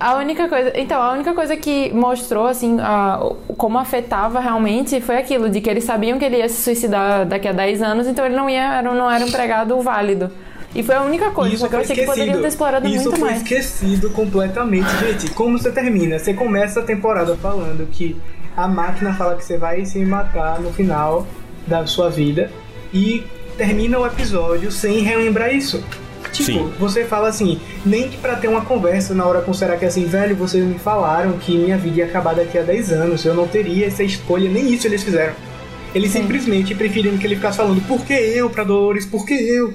[0.00, 3.18] A única coisa, então, a única coisa que mostrou assim, a,
[3.56, 7.48] como afetava realmente foi aquilo de que eles sabiam que ele ia se suicidar daqui
[7.48, 10.30] a 10 anos, então ele não ia, era, não era um empregado válido.
[10.72, 12.12] E foi a única coisa, Isso só que eu achei esquecido.
[12.12, 13.36] que poderiam ter explorado Isso muito mais.
[13.38, 15.30] Isso foi esquecido completamente, gente.
[15.30, 16.18] Como você termina?
[16.18, 18.16] Você começa a temporada falando que
[18.56, 21.26] a máquina fala que você vai se matar no final
[21.66, 22.50] da sua vida
[22.92, 23.24] e
[23.56, 25.82] termina o episódio sem relembrar isso.
[26.32, 26.72] Tipo, Sim.
[26.78, 29.88] você fala assim, nem que pra ter uma conversa na hora com será que é
[29.88, 33.34] assim, velho, vocês me falaram que minha vida ia acabar daqui a 10 anos, eu
[33.34, 35.34] não teria essa escolha, nem isso eles fizeram.
[35.94, 36.22] Eles Sim.
[36.22, 39.74] simplesmente preferiram que ele ficasse falando, por que eu, pra Dolores, por que eu?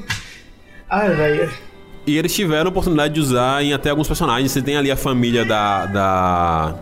[0.89, 1.49] Ah, velho.
[2.05, 4.51] E eles tiveram a oportunidade de usar em até alguns personagens.
[4.51, 5.85] Você tem ali a família da.
[5.85, 6.75] da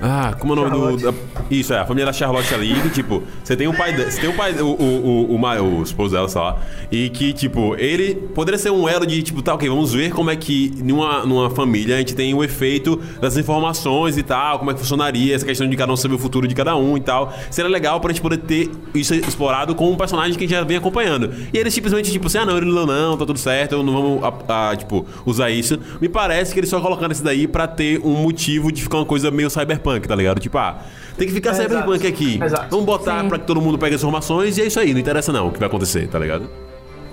[0.00, 1.12] ah, como é o nome do.
[1.12, 1.18] Da,
[1.50, 3.94] isso, é, a família da Charlotte ali, que, tipo, você tem um pai.
[3.96, 4.52] Você tem um pai.
[4.60, 6.58] O, o, o, o, o esposo dela, sei lá.
[6.90, 10.30] E que, tipo, ele poderia ser um elo de, tipo, tá, ok, vamos ver como
[10.30, 14.70] é que numa, numa família a gente tem o efeito das informações e tal, como
[14.70, 17.00] é que funcionaria, essa questão de cada um saber o futuro de cada um e
[17.00, 17.32] tal.
[17.50, 20.64] Seria legal pra gente poder ter isso explorado com um personagem que a gente já
[20.64, 21.32] vem acompanhando.
[21.52, 24.24] E eles simplesmente, tipo assim, ah, não, ele não, não, tá tudo certo, não vamos,
[24.24, 25.78] a, a, tipo, usar isso.
[26.00, 29.06] Me parece que eles só colocando isso daí pra ter um motivo de ficar uma
[29.06, 30.40] coisa meio cyberpunk cyberpunk, tá ligado?
[30.40, 30.78] Tipo, ah,
[31.16, 32.08] tem que ficar é, cyberpunk exato.
[32.08, 32.42] aqui.
[32.42, 32.66] Exato.
[32.70, 33.28] Vamos botar Sim.
[33.28, 35.52] pra que todo mundo pegue as informações e é isso aí, não interessa não o
[35.52, 36.48] que vai acontecer, tá ligado?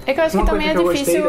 [0.03, 1.23] É que eu acho Uma que também é difícil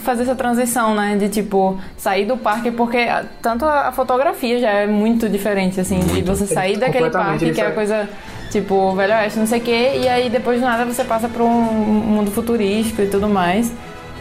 [0.00, 1.16] fazer essa transição, né?
[1.16, 3.06] De tipo, sair do parque, porque
[3.40, 6.14] tanto a fotografia já é muito diferente, assim, muito.
[6.14, 8.08] de você sair daquele parque, que é a coisa
[8.50, 11.44] tipo, Velho Oeste, não sei o quê, e aí depois de nada você passa pra
[11.44, 13.72] um mundo futurístico e tudo mais.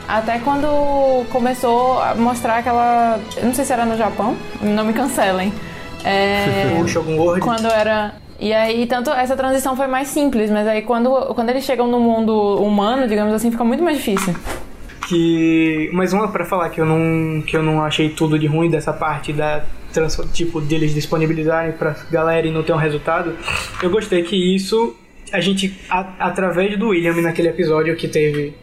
[0.07, 3.19] Até quando começou a mostrar aquela.
[3.37, 5.51] Eu não sei se era no Japão, não me cancelem.
[6.03, 6.81] É.
[7.41, 8.13] Quando era.
[8.39, 11.99] E aí, tanto essa transição foi mais simples, mas aí quando, quando eles chegam no
[11.99, 14.35] mundo humano, digamos assim, fica muito mais difícil.
[15.07, 15.91] Que.
[15.93, 17.43] Mas uma para falar que eu não.
[17.43, 19.63] que eu não achei tudo de ruim dessa parte da.
[19.93, 23.35] Trans, tipo, deles disponibilizarem pra galera e não ter um resultado.
[23.83, 24.95] Eu gostei que isso.
[25.33, 28.53] A gente, a, através do William naquele episódio que teve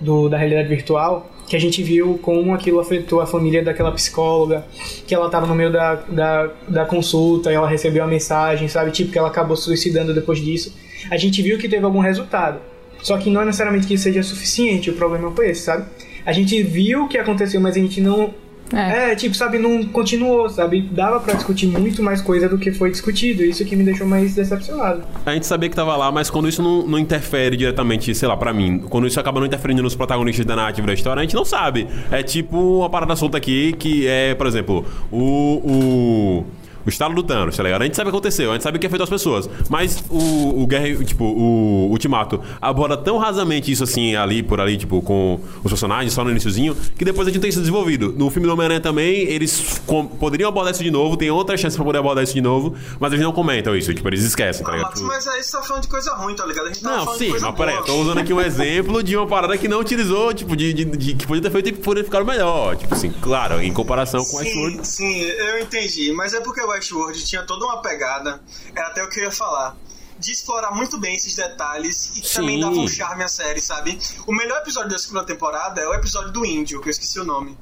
[0.00, 4.64] do, da realidade virtual, que a gente viu como aquilo afetou a família daquela psicóloga,
[5.06, 8.90] que ela estava no meio da, da, da consulta e ela recebeu a mensagem, sabe?
[8.90, 10.74] Tipo, que ela acabou suicidando depois disso.
[11.10, 12.58] A gente viu que teve algum resultado.
[13.02, 15.84] Só que não é necessariamente que isso seja suficiente, o problema foi esse, sabe?
[16.24, 18.32] A gente viu o que aconteceu, mas a gente não
[18.72, 19.12] é.
[19.12, 19.16] é.
[19.16, 20.82] tipo, sabe, não continuou, sabe?
[20.90, 23.44] Dava para discutir muito mais coisa do que foi discutido.
[23.44, 25.02] Isso que me deixou mais decepcionado.
[25.24, 28.36] A gente sabia que tava lá, mas quando isso não, não interfere diretamente, sei lá,
[28.36, 31.34] para mim, quando isso acaba não interferindo nos protagonistas da narrativa da história, a gente
[31.34, 31.86] não sabe.
[32.10, 36.44] É tipo uma parada solta aqui que é, por exemplo, o.
[36.44, 37.82] o o estalo do Thanos, tá ligado?
[37.82, 39.48] A gente sabe o que aconteceu, a gente sabe o que afetou as pessoas.
[39.68, 44.76] Mas o, o Guerra, tipo, o Ultimato aborda tão rasamente isso assim, ali, por ali,
[44.76, 48.12] tipo, com os personagens, só no iníciozinho, que depois a gente não tem isso desenvolvido.
[48.16, 51.76] No filme do Homem-Aranha também, eles com, poderiam abordar isso de novo, tem outra chance
[51.76, 54.72] pra poder abordar isso de novo, mas eles não comentam isso, tipo, eles esquecem, tá
[54.72, 54.92] ligado?
[54.96, 56.66] Ah, mas aí você tá falando de coisa ruim, tá ligado?
[56.66, 59.02] A gente tá não, falando sim, de coisa mas peraí, tô usando aqui um exemplo
[59.02, 61.72] de uma parada que não utilizou, tipo, de, de, de que podia ter feito e
[61.72, 62.76] poderia ficar melhor.
[62.76, 64.86] Tipo assim, claro, em comparação com o Westworld.
[64.86, 68.40] Sim, eu entendi, mas é porque o Westworld tinha toda uma pegada,
[68.74, 69.76] era até o que eu ia falar,
[70.18, 72.34] de explorar muito bem esses detalhes e que Sim.
[72.36, 73.98] também dava um charme à série, sabe?
[74.26, 77.24] O melhor episódio da segunda temporada é o episódio do índio, que eu esqueci o
[77.24, 77.56] nome.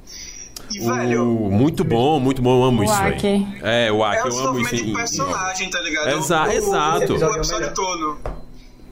[0.73, 3.49] E, velho, Uh, muito bom, muito bom, eu amo O isso, velho.
[3.63, 4.77] É, o Aki, é o eu amo isso.
[4.77, 6.09] de em- personagem, tá ligado?
[6.11, 7.01] Exa- O- exato.
[7.01, 8.19] O episódio é o episódio todo.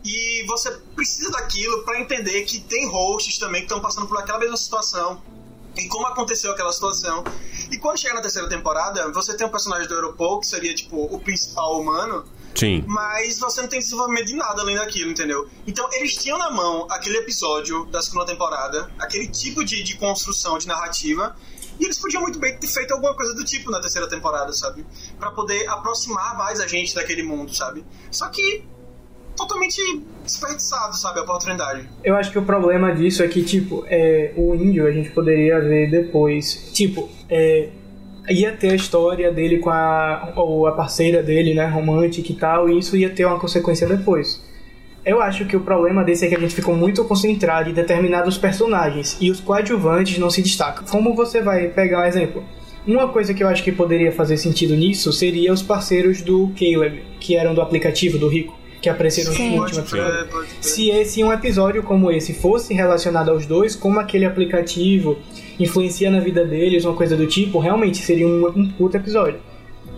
[0.05, 4.39] E você precisa daquilo pra entender que tem hosts também que estão passando por aquela
[4.39, 5.21] mesma situação.
[5.77, 7.25] E como aconteceu aquela situação.
[7.71, 10.97] E quando chega na terceira temporada, você tem um personagem do Europol, que seria, tipo,
[10.97, 12.83] o principal humano, Sim.
[12.87, 15.49] mas você não tem desenvolvimento de nada além daquilo, entendeu?
[15.67, 20.59] Então eles tinham na mão aquele episódio da segunda temporada, aquele tipo de, de construção
[20.59, 21.37] de narrativa,
[21.79, 24.85] e eles podiam muito bem ter feito alguma coisa do tipo na terceira temporada, sabe?
[25.19, 27.85] Pra poder aproximar mais a gente daquele mundo, sabe?
[28.11, 28.65] Só que
[29.39, 29.81] totalmente
[30.25, 31.89] desperdiçado, sabe, a oportunidade.
[32.03, 35.61] Eu acho que o problema disso é que, tipo, é, o índio a gente poderia
[35.61, 36.71] ver depois.
[36.75, 37.69] Tipo, é,
[38.29, 42.69] ia ter a história dele com a, ou a parceira dele, né, romântica e tal,
[42.69, 44.47] e isso ia ter uma consequência depois.
[45.05, 48.37] Eu acho que o problema desse é que a gente ficou muito concentrado em determinados
[48.37, 50.85] personagens e os coadjuvantes não se destacam.
[50.85, 52.45] Como você vai pegar um exemplo?
[52.87, 57.03] Uma coisa que eu acho que poderia fazer sentido nisso seria os parceiros do Caleb,
[57.21, 59.57] que eram do aplicativo do Rico, que apareceram Sim.
[59.57, 60.47] no último episódio.
[60.61, 65.19] Se esse um episódio como esse fosse relacionado aos dois, como aquele aplicativo
[65.59, 69.41] influencia na vida deles, uma coisa do tipo, realmente seria um, um puto episódio.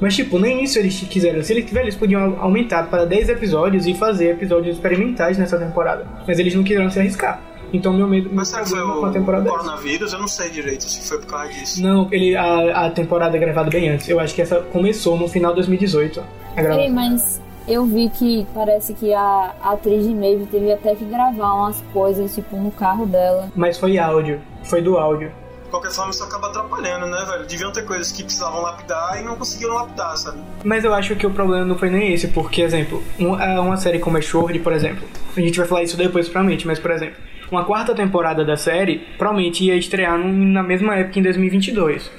[0.01, 1.43] Mas, tipo, nem isso eles quiseram.
[1.43, 6.07] Se eles tivessem, eles podiam aumentar para 10 episódios e fazer episódios experimentais nessa temporada.
[6.27, 7.43] Mas eles não quiseram se arriscar.
[7.73, 10.13] Então, meu medo Mas será que foi problema o, com a temporada o é coronavírus?
[10.13, 11.83] Eu não sei direito se foi por causa disso.
[11.83, 14.09] Não, ele, a, a temporada é gravada bem antes.
[14.09, 16.21] Eu acho que essa começou no final de 2018.
[16.57, 16.83] A gravação.
[16.83, 21.55] Ei, mas eu vi que parece que a atriz de Maeve teve até que gravar
[21.55, 23.49] umas coisas, tipo, no carro dela.
[23.55, 24.41] Mas foi áudio.
[24.65, 25.31] Foi do áudio.
[25.65, 27.47] De qualquer forma, isso acaba atrapalhando, né, velho?
[27.47, 30.39] Deviam ter coisas que precisavam lapidar e não conseguiram lapidar, sabe?
[30.65, 33.77] Mas eu acho que o problema não foi nem esse, porque, exemplo, um- a- uma
[33.77, 36.91] série como a Shord, por exemplo, a gente vai falar isso depois provavelmente, mas, por
[36.91, 37.17] exemplo,
[37.53, 42.11] uma quarta temporada da série provavelmente ia estrear num- na mesma época em 2022,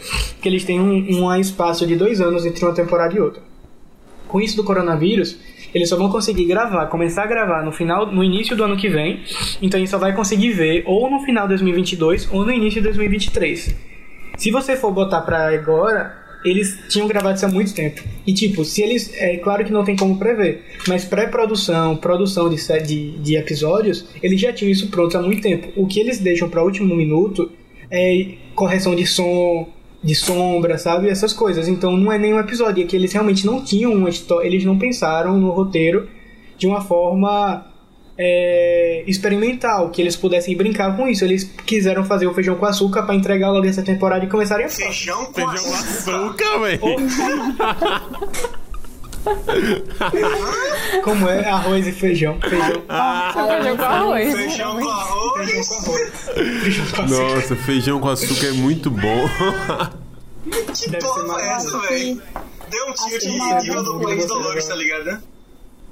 [0.42, 3.42] que eles têm um, um espaço de dois anos entre uma temporada e outra.
[4.32, 5.38] Com isso do coronavírus,
[5.76, 8.88] eles só vão conseguir gravar, começar a gravar no final, no início do ano que
[8.88, 9.24] vem,
[9.62, 12.82] então a gente só vai conseguir ver ou no final de 2022 ou no início
[12.82, 13.76] de 2023.
[14.38, 16.16] Se você for botar pra agora,
[16.46, 18.02] eles tinham gravado isso há muito tempo.
[18.26, 19.14] E tipo, se eles.
[19.16, 24.40] É claro que não tem como prever, mas pré-produção, produção de, de, de episódios, eles
[24.40, 25.68] já tinham isso pronto há muito tempo.
[25.76, 27.52] O que eles deixam pra último minuto
[27.92, 29.68] é correção de som,
[30.04, 31.10] de sombra, sabe?
[31.10, 31.68] Essas coisas.
[31.68, 32.84] Então não é nenhum episódio.
[32.84, 34.48] É que eles realmente não tinham uma história.
[34.48, 36.10] Eles não pensaram no roteiro
[36.58, 37.66] de uma forma
[38.18, 41.24] é, experimental, que eles pudessem brincar com isso.
[41.24, 44.70] Eles quiseram fazer o feijão com açúcar pra entregar logo essa temporada e começarem a
[44.70, 44.84] fazer.
[44.86, 46.26] Feijão com Feijão com açúcar.
[46.26, 46.82] açúcar, velho.
[51.04, 52.38] Como é arroz e feijão.
[52.42, 52.82] Feijão,
[53.48, 54.34] Feijão com arroz.
[54.34, 55.68] Feijão com feijão arroz.
[55.68, 56.20] com arroz.
[56.64, 57.08] Feijão com açúcar.
[57.08, 59.28] Nossa, feijão com açúcar é muito bom.
[60.76, 62.22] Que Deve porra é essa, velho?
[62.70, 65.22] Deu um tilt que de nível do Plays Dolores, tá ligado?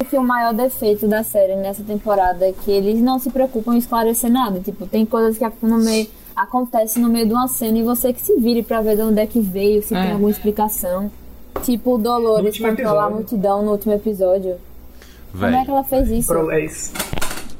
[0.09, 3.77] que o maior defeito da série nessa temporada é que eles não se preocupam em
[3.77, 4.59] esclarecer nada.
[4.59, 8.21] Tipo, tem coisas que no meio, acontecem no meio de uma cena e você que
[8.21, 10.01] se vire pra ver de onde é que veio, se É.
[10.01, 11.11] tem alguma explicação.
[11.63, 14.55] Tipo, o Dolores controlar a multidão no último episódio.
[15.31, 16.27] Como é que ela fez isso?
[16.27, 16.65] Pro- é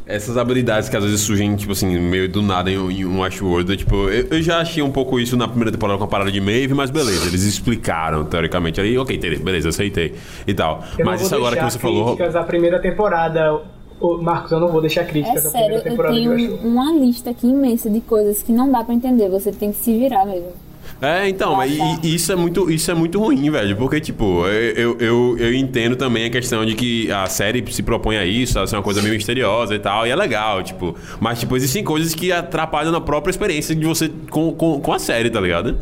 [0.07, 3.77] essas habilidades que às vezes surgem, tipo assim, meio do nada em, em um Ashworld,
[3.77, 6.41] tipo, eu, eu já achei um pouco isso na primeira temporada com a parada de
[6.41, 8.81] Maeve, mas beleza, eles explicaram, teoricamente.
[8.81, 10.15] Aí, ok, beleza, aceitei
[10.47, 10.83] e tal.
[10.97, 12.05] Eu mas isso agora que você falou.
[12.07, 13.61] críticas da primeira temporada.
[14.01, 16.31] Ô, Marcos, eu não vou deixar É críticas da sério, primeira eu temporada de tenho
[16.31, 16.67] Westworld.
[16.67, 19.29] uma lista aqui imensa de coisas que não dá pra entender.
[19.29, 20.53] Você tem que se virar mesmo.
[21.01, 24.97] É, então, e, e isso é muito, isso é muito ruim, velho, porque, tipo, eu,
[24.99, 28.67] eu, eu entendo também a questão de que a série se propõe a isso, a
[28.67, 32.13] ser uma coisa meio misteriosa e tal, e é legal, tipo, mas, tipo, existem coisas
[32.13, 35.77] que atrapalham na própria experiência de você com, com, com a série, tá ligado?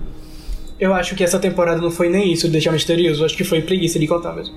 [0.80, 3.22] Eu acho que essa temporada não foi nem isso, de deixar misterioso.
[3.22, 4.56] Eu acho que foi preguiça de contar mesmo.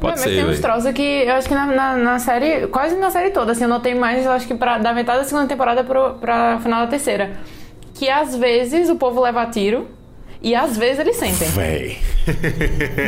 [0.00, 2.96] Pode mas ser, tem uns troços que eu acho que na, na, na série, quase
[2.96, 5.46] na série toda, assim, eu notei mais, eu acho que pra, da metade da segunda
[5.46, 7.32] temporada pro, pra final da terceira.
[7.98, 9.88] Que às vezes o povo leva tiro
[10.42, 11.48] e às vezes eles sentem.
[11.48, 11.98] Véi.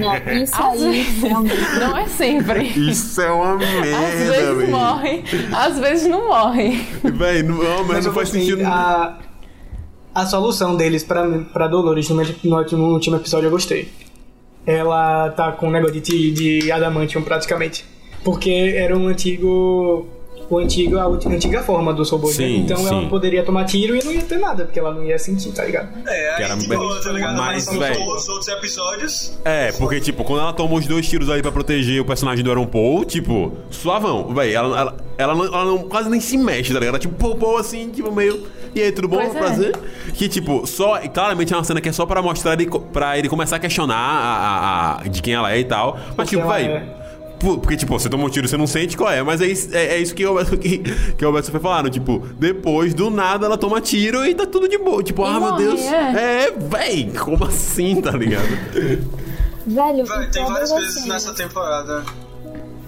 [0.01, 1.23] Não, isso Às aí vezes.
[1.23, 1.57] realmente.
[1.79, 2.65] Não é sempre.
[2.69, 4.71] Isso é uma Às merda, vezes velho.
[4.71, 5.25] morre,
[5.55, 6.87] às vezes não morre.
[7.05, 8.65] Véi, não, mas, eu não faz sentido.
[8.65, 9.19] A,
[10.15, 13.89] a solução deles pra, pra Dolores no, no, último- no último episódio eu gostei.
[14.67, 17.85] Ela tá com um negócio de, de adamantium praticamente.
[18.25, 20.07] Porque era um antigo
[20.51, 22.39] o antigo, a antiga forma dos robôs.
[22.39, 22.47] né?
[22.47, 22.87] Sim, Então sim.
[22.89, 25.65] ela poderia tomar tiro e não ia ter nada, porque ela não ia sentir, tá
[25.65, 25.89] ligado?
[26.07, 27.37] É, Que aí era bem- boa, tá ligado?
[27.37, 29.39] Mas, Mas, velho- os outros episódios.
[29.45, 32.51] É, porque, tipo, quando ela toma os dois tiros ali pra proteger o personagem do
[32.51, 34.33] Aaron Paul, tipo, suavão.
[34.35, 36.89] Véi, ela, ela, ela, não, ela não- quase nem se mexe, tá ligado?
[36.95, 38.47] Ela, tipo, Paul, assim, tipo, meio...
[38.75, 39.17] E aí, tudo bom?
[39.17, 39.39] Pois é.
[39.39, 39.77] Prazer?
[40.15, 41.01] Que, tipo, só...
[41.03, 42.69] e Claramente é uma cena que é só pra mostrar ele...
[42.93, 44.29] Pra ele começar a questionar a,
[44.99, 45.99] a- a- de quem ela é e tal.
[46.17, 46.67] Mas, tipo, véi...
[46.67, 46.79] é.
[46.81, 46.99] pu-
[47.39, 49.23] Porque, tipo, você toma um tiro, você não sente qual é.
[49.23, 51.89] Mas é isso, é, é isso que o Alberto, que, que o Alberto foi falando.
[51.91, 55.03] Tipo, depois, do nada, ela toma tiro e tá tudo de boa.
[55.03, 55.81] Tipo, E ah, meu morre, Deus.
[55.81, 56.45] é.
[56.47, 58.49] É, véi, como assim, tá ligado?
[59.67, 62.05] Velho, Vai, tem várias as vezes cenas- nessa temporada.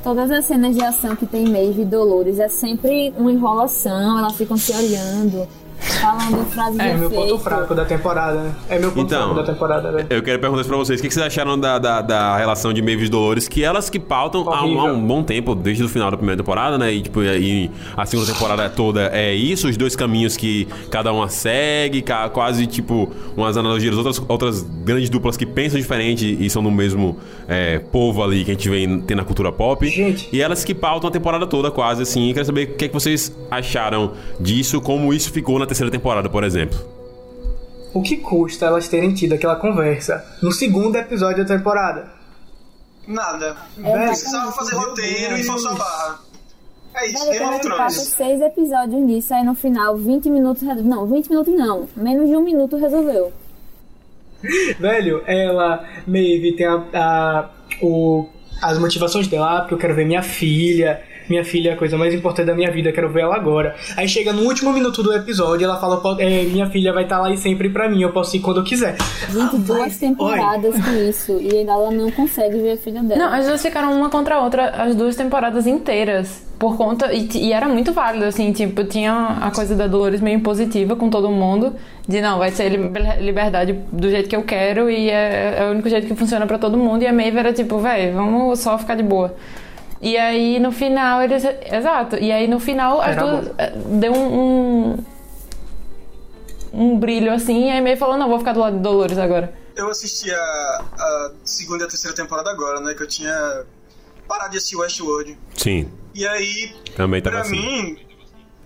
[0.03, 4.35] Todas as cenas de ação que tem Maeve e Dolores é sempre uma enrolação, elas
[4.35, 5.47] ficam se olhando,
[5.81, 8.55] falando frases de É meu ponto fraco da temporada, né?
[8.69, 10.07] É meu ponto Então, fraco da temporada, velho.
[10.11, 11.01] Eu quero perguntar isso pra vocês.
[11.01, 13.49] O que vocês acharam da, da, da relação de Maeve e Dolores?
[13.49, 16.37] Que elas que pautam há um, há um bom tempo, desde o final da primeira
[16.43, 16.93] temporada, né?
[16.93, 21.29] E, tipo, e a segunda temporada toda é isso, os dois caminhos que cada uma
[21.29, 26.71] segue, quase, tipo, umas analogias, outras, outras grandes duplas que pensam diferente e são do
[26.71, 27.17] mesmo
[27.49, 29.87] é, povo ali que a gente vê em- tem na cultura pop.
[29.89, 30.29] Gente.
[30.33, 32.29] E elas que pautam a temporada toda, quase, assim.
[32.29, 35.91] Eu quero saber o que, é que vocês acharam disso, como isso ficou na terceira
[35.91, 36.79] temporada, por exemplo.
[37.95, 42.11] O que custa elas terem tido aquela conversa no segundo episódio da temporada?
[43.07, 43.57] Nada.
[43.83, 45.41] É, Precisava fazer Meu roteiro Deus.
[45.41, 46.19] e forçar barra.
[46.95, 47.95] É isso, Velho, Game of é Thrones.
[47.95, 50.63] seis episódios nisso, aí no final, 20 minutos.
[50.63, 51.89] Não, 20 minutos não.
[51.97, 53.33] Menos de um minuto resolveu.
[54.79, 57.51] Velho, ela, Maeve, tem a, a-
[57.83, 58.27] o,
[58.63, 61.03] as motivações dela, ah, porque eu quero ver minha filha.
[61.31, 63.75] Minha filha é a coisa mais importante da minha vida, eu quero ver ela agora.
[63.97, 67.21] Aí chega no último minuto do episódio, ela fala: "Po- é, Minha filha vai estar
[67.21, 68.97] lá e sempre pra mim, eu posso ir quando eu quiser.
[69.31, 71.39] Gente, Ah, duas mas- temporadas com isso.
[71.41, 73.21] E ainda ela não consegue ver a filha dela.
[73.25, 76.49] Não, as duas ficaram uma contra a outra as duas temporadas inteiras.
[76.59, 77.11] Por conta.
[77.15, 81.09] E, e era muito válido, assim, tipo, tinha a coisa da Dolores meio impositiva com
[81.09, 81.75] todo mundo.
[82.07, 85.71] De não, vai ser liber- liberdade do jeito que eu quero e é, é o
[85.71, 87.03] único jeito que funciona pra todo mundo.
[87.03, 89.35] E a Maeve era tipo, velho, vamos só ficar de boa.
[90.01, 91.45] E aí no final eles.
[91.45, 92.17] Exato.
[92.17, 93.51] E aí no final as duas.
[93.59, 94.95] eh, Deu um.
[94.95, 95.05] um
[96.73, 99.53] um brilho assim, e aí meio falou, não, vou ficar do lado de Dolores agora.
[99.75, 102.95] Eu assisti a, a segunda e a terceira temporada agora, né?
[102.95, 103.65] Que eu tinha
[104.29, 105.37] parado de assistir Westworld.
[105.57, 107.51] Sim, E aí, também pra assim.
[107.51, 107.99] mim,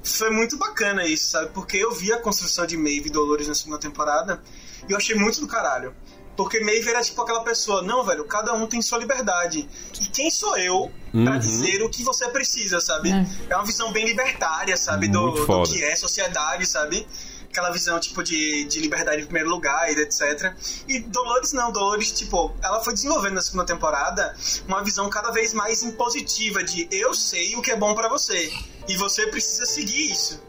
[0.03, 1.49] foi muito bacana isso, sabe?
[1.55, 4.43] Porque eu vi a construção de Maeve e Dolores na segunda temporada
[4.87, 5.95] e eu achei muito do caralho.
[6.37, 9.69] Porque Maeve era tipo aquela pessoa, não, velho, cada um tem sua liberdade.
[10.01, 11.39] E quem sou eu pra Uhum.
[11.39, 13.11] dizer o que você precisa, sabe?
[13.13, 13.27] É.
[13.51, 15.07] É, uma visão bem libertária, sabe?
[15.09, 17.07] Do, do que é sociedade, sabe?
[17.49, 20.53] Aquela visão, tipo, de, de liberdade em primeiro lugar e etc.
[20.89, 24.35] E Dolores não, Dolores, tipo, ela foi desenvolvendo na segunda temporada
[24.67, 28.53] uma visão cada vez mais impositiva de eu sei o que é bom pra você.
[28.89, 30.43] E você precisa seguir isso.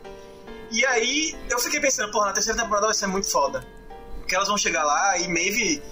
[0.72, 3.64] E aí eu fiquei pensando, porra, na terceira temporada vai ser muito foda.
[4.26, 5.84] Porque elas vão chegar lá e Maeve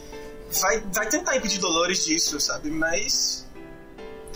[0.59, 2.71] vai, vai tentar impedir Dolores disso, sabe?
[2.71, 3.42] Mas.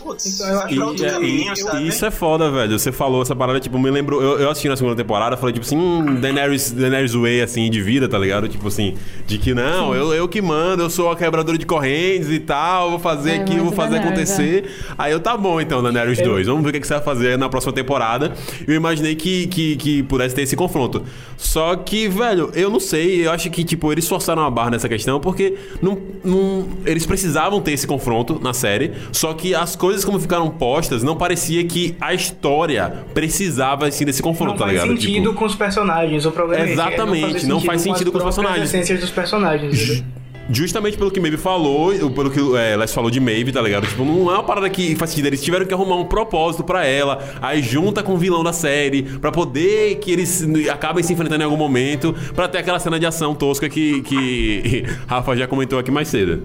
[0.02, 1.88] Putz, Então, eu acho E, outro é, e- sabe?
[1.88, 2.78] isso é foda, velho.
[2.78, 4.22] Você falou essa parada, tipo, me lembrou.
[4.22, 7.80] Eu, eu assisti na segunda temporada, falei, tipo assim, hum, Daenerys, Daenerys Way, assim, de
[7.82, 8.48] vida, tá ligado?
[8.48, 8.94] Tipo assim,
[9.26, 12.90] de que não, eu, eu que mando, eu sou a quebradora de correntes e tal,
[12.90, 14.70] vou fazer É, aqui, vou muito fazer Daenerys, acontecer.
[14.96, 17.36] Aí eu, tá bom então, Daenerys 2, vamos ver o que, que você vai fazer
[17.36, 18.32] na próxima temporada.
[18.66, 21.02] Eu imaginei que, que, que pudesse ter esse confronto.
[21.36, 24.88] Só que, velho, eu não sei, eu acho que, tipo, eles forçaram a barra nessa
[24.88, 29.87] questão porque não, não, eles precisavam ter esse confronto na série, só que as coisas
[30.04, 34.72] como ficaram postas, não parecia que a história precisava, assim, desse confronto, Não tá faz
[34.82, 34.88] ligado?
[35.00, 38.12] sentido Tipo, com os personagens, o problema é esse, é Exatamente, fazer não faz sentido
[38.12, 38.74] com os as próprias personagens.
[38.74, 40.02] essências dos personagens?
[40.50, 43.86] Justamente pelo que Maeve falou, ou pelo que é, Les falou de Maeve, tá ligado?
[43.86, 45.26] Tipo, não é uma parada que faz sentido.
[45.26, 49.02] Eles tiveram que arrumar um propósito pra ela, aí junta com o vilão da série,
[49.02, 53.04] pra poder que eles acabem se enfrentando em algum momento, pra ter aquela cena de
[53.04, 56.44] ação tosca que, que Rafa já comentou aqui mais cedo.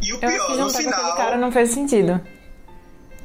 [0.00, 1.16] E o Eu acho pior, que no juntar com aquele final.
[1.16, 2.20] cara não fez sentido.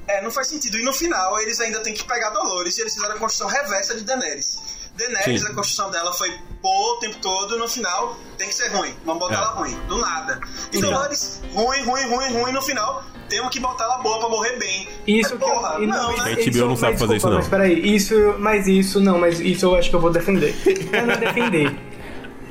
[0.08, 0.78] É, não faz sentido.
[0.78, 3.96] E no final eles ainda têm que pegar Dolores e eles fizeram a construção reversa
[3.96, 4.58] de Daenerys.
[4.96, 5.48] Daenerys, Sim.
[5.48, 8.94] a construção dela foi boa o tempo todo, no final tem que ser ruim.
[9.06, 9.38] Vamos botar É.
[9.38, 10.40] ela ruim, do nada.
[10.72, 10.92] E Então.
[10.92, 14.88] Dolores, ruim, ruim, ruim, ruim, no final temos que botar ela boa pra morrer bem.
[15.08, 16.32] Isso É, que eu- porra, e não, mas né?
[16.34, 17.38] A HBO não sabe mas fazer isso, não.
[17.38, 20.56] Mas peraí, isso, mas isso não, mas isso eu acho que eu vou defender.
[20.94, 21.76] Eu não defender.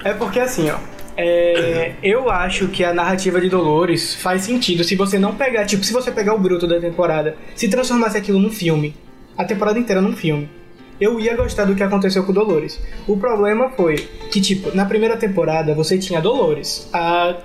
[0.05, 0.77] É porque assim, ó.
[1.16, 5.85] É, eu acho que a narrativa de Dolores faz sentido se você não pegar, tipo,
[5.85, 8.94] se você pegar o bruto da temporada, se transformasse aquilo num filme,
[9.37, 10.48] a temporada inteira num filme,
[11.00, 12.81] eu ia gostar do que aconteceu com Dolores.
[13.06, 13.96] O problema foi
[14.31, 17.37] que, tipo, na primeira temporada você tinha Dolores, a,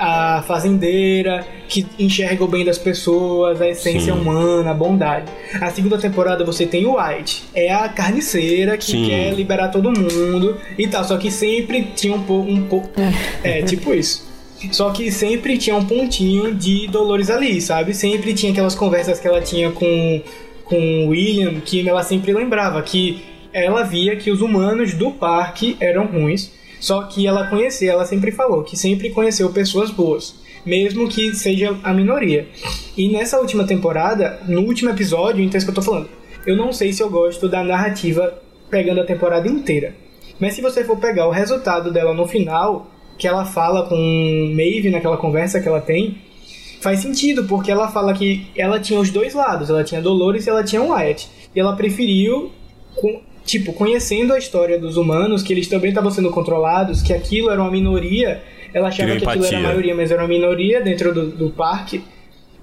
[0.00, 4.18] a fazendeira, que enxerga o bem das pessoas, a essência Sim.
[4.18, 5.30] humana, a bondade.
[5.60, 9.06] A segunda temporada você tem o White, é a carniceira que Sim.
[9.06, 12.50] quer liberar todo mundo e tal, só que sempre tinha um pouco.
[12.50, 12.82] Um po
[13.44, 14.28] é, tipo isso.
[14.72, 17.94] Só que sempre tinha um pontinho de Dolores ali, sabe?
[17.94, 20.22] Sempre tinha aquelas conversas que ela tinha com,
[20.64, 23.22] com o William, que ela sempre lembrava que
[23.52, 28.32] ela via que os humanos do parque eram ruins, só que ela conhecia, ela sempre
[28.32, 32.48] falou que sempre conheceu pessoas boas, mesmo que seja a minoria.
[32.96, 36.08] E nessa última temporada, no último episódio, então é isso que eu tô falando,
[36.46, 38.34] eu não sei se eu gosto da narrativa
[38.70, 39.94] pegando a temporada inteira.
[40.40, 44.90] Mas se você for pegar o resultado dela no final, que ela fala com Maeve
[44.90, 46.18] naquela conversa que ela tem,
[46.80, 50.50] faz sentido, porque ela fala que ela tinha os dois lados, ela tinha Dolores e
[50.50, 51.28] ela tinha Wyatt.
[51.54, 52.50] E ela preferiu,
[53.44, 57.60] tipo, conhecendo a história dos humanos, que eles também estavam sendo controlados, que aquilo era
[57.60, 59.68] uma minoria, ela achava Criou que aquilo era a empatia.
[59.68, 62.02] maioria, mas era uma minoria dentro do, do parque.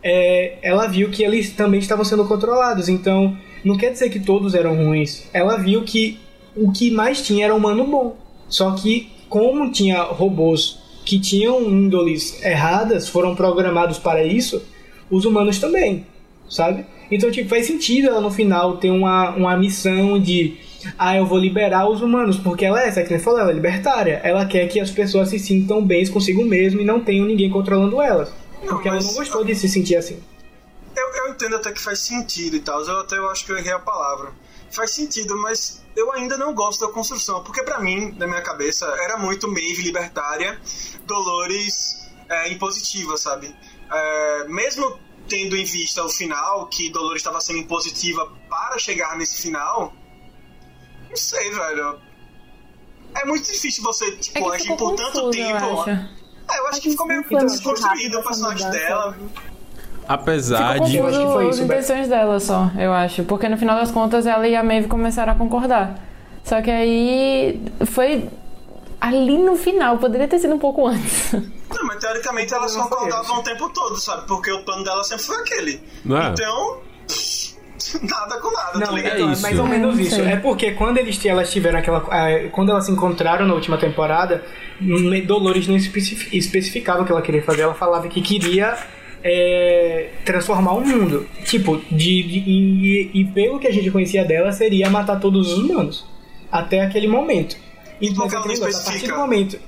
[0.01, 4.53] É, ela viu que eles também estavam sendo controlados, então não quer dizer que todos
[4.55, 5.27] eram ruins.
[5.33, 6.19] Ela viu que
[6.55, 8.17] o que mais tinha era humano bom.
[8.47, 14.61] Só que, como tinha robôs que tinham índoles erradas, foram programados para isso,
[15.09, 16.05] os humanos também,
[16.49, 16.85] sabe?
[17.09, 20.57] Então, tipo, faz sentido ela no final ter uma, uma missão de
[20.97, 23.53] ah, eu vou liberar os humanos, porque ela é essa que nem falou, ela é
[23.53, 24.21] libertária.
[24.23, 28.01] Ela quer que as pessoas se sintam bem consigo mesmo e não tenham ninguém controlando
[28.01, 28.29] elas.
[28.61, 30.21] Não, Porque ela não gostou de se sentir assim.
[30.95, 33.57] Eu, eu entendo até que faz sentido e tal, eu até eu acho que eu
[33.57, 34.31] errei a palavra.
[34.69, 38.85] Faz sentido, mas eu ainda não gosto da construção, porque pra mim, na minha cabeça,
[39.01, 40.59] era muito Maeve libertária,
[41.05, 43.55] Dolores é, impositiva, sabe?
[43.91, 49.41] É, mesmo tendo em vista o final, que Dolores estava sendo impositiva para chegar nesse
[49.41, 49.93] final,
[51.09, 51.97] não sei, velho.
[53.15, 55.79] É muito difícil você, tipo, É que agir por tanto confuso, eu tempo.
[55.81, 55.89] acho.
[55.89, 59.17] É, eu acho que ficou meio desconstruído o personagem dela.
[60.07, 60.97] Apesar de.
[60.97, 61.81] Eu acho que foi as isso, Beto.
[61.81, 63.23] intenções dela só, eu acho.
[63.23, 65.95] Porque no final das contas ela e a Maeve começaram a concordar.
[66.43, 68.29] Só que aí foi
[69.01, 71.33] ali no final, poderia ter sido um pouco antes.
[71.33, 74.25] Não, mas teoricamente elas concordavam o tempo todo, sabe?
[74.27, 75.83] Porque o plano dela sempre foi aquele.
[76.05, 76.29] Não é?
[76.29, 76.81] Então,
[78.03, 79.15] nada com nada, tá Não, ligado?
[79.15, 79.41] então, é isso.
[79.41, 80.21] mais ou menos isso.
[80.21, 81.99] É porque quando eles, elas tiveram aquela.
[82.09, 84.43] ah, Quando elas se encontraram na última temporada,
[85.25, 87.61] Dolores não especifi- especificava o que ela queria fazer.
[87.63, 88.77] Ela falava que queria
[89.23, 91.27] é, transformar o mundo.
[91.45, 95.57] Tipo, de, de- e, e pelo que a gente conhecia dela, seria matar todos os
[95.59, 96.05] humanos.
[96.51, 97.57] Até aquele momento.
[97.99, 99.59] E mas ela não a partir do momento.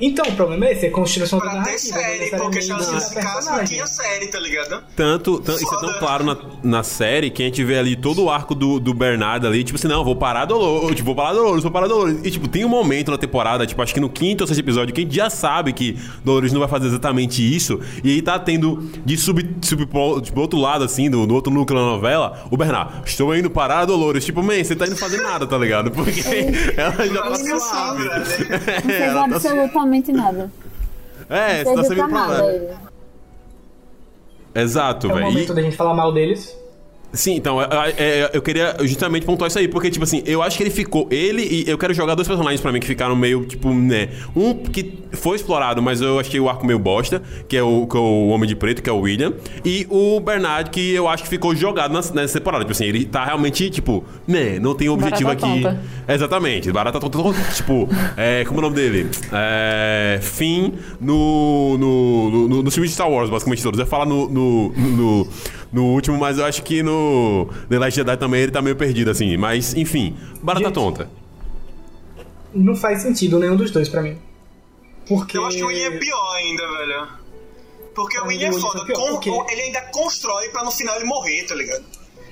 [0.00, 1.98] Então, o problema é esse, é a construção da Pra ter narrativa.
[1.98, 4.82] série, não porque da especificasse, não tinha série, tá ligado?
[4.94, 8.24] Tanto, tan- isso é tão claro na, na série que a gente vê ali todo
[8.24, 11.32] o arco do, do Bernardo ali, tipo assim, não, vou parar Dolores, tipo, vou parar
[11.34, 12.18] Dolores, vou parar Dolores.
[12.24, 14.94] E, tipo, tem um momento na temporada, tipo, acho que no quinto ou sexto episódio,
[14.94, 18.38] que a gente já sabe que Dolores não vai fazer exatamente isso, e aí tá
[18.38, 22.46] tendo de sub, sub pro, tipo, outro lado, assim, do, do outro núcleo da novela,
[22.50, 24.24] o Bernardo, estou indo parar Dolores.
[24.24, 25.90] Tipo, man, você tá indo fazer nada, tá ligado?
[25.90, 26.20] Porque
[26.76, 28.04] ela já tá suave.
[28.04, 28.16] Não
[28.96, 29.72] É, ela tá absolutamente
[30.12, 30.50] nada.
[31.28, 32.78] É, Não você tá servindo pra nada.
[34.54, 35.26] Exato, É o velho.
[35.28, 36.56] E- momento da gente falar mal deles.
[37.16, 40.56] Sim, então, é, é, eu queria justamente pontuar isso aí, porque, tipo assim, eu acho
[40.56, 41.08] que ele ficou.
[41.10, 44.10] Ele e eu quero jogar dois personagens pra mim que ficaram meio, tipo, né.
[44.36, 47.96] Um que foi explorado, mas eu achei o arco meio bosta, que é o, que
[47.96, 49.32] é o Homem de Preto, que é o William.
[49.64, 52.62] E o Bernard, que eu acho que ficou jogado nas- nessa temporada.
[52.64, 55.62] Tipo assim, ele tá realmente, tipo, né, não tem objetivo Barata aqui.
[55.62, 55.80] tonta.
[56.08, 59.08] Exatamente, barata tonta, tonta, tipo, é, como é o nome dele?
[59.32, 63.78] É, Finn no, no, no, no, no filme de Star Wars, basicamente todos.
[63.80, 65.28] Eu ia falar no, no, no, no
[65.84, 69.36] último, mas eu acho que no The Last Jedi também ele tá meio perdido, assim.
[69.36, 71.08] Mas, enfim, barata Gente, tonta.
[72.54, 74.16] Não faz sentido nenhum dos dois pra mim.
[75.08, 75.36] Porque.
[75.36, 77.08] Eu acho que o William é pior ainda, velho.
[77.94, 78.82] Porque o Pra mim, William é o foda.
[78.82, 81.84] é pior, Com- porque- Ele ainda constrói pra no final ele morrer, tá ligado?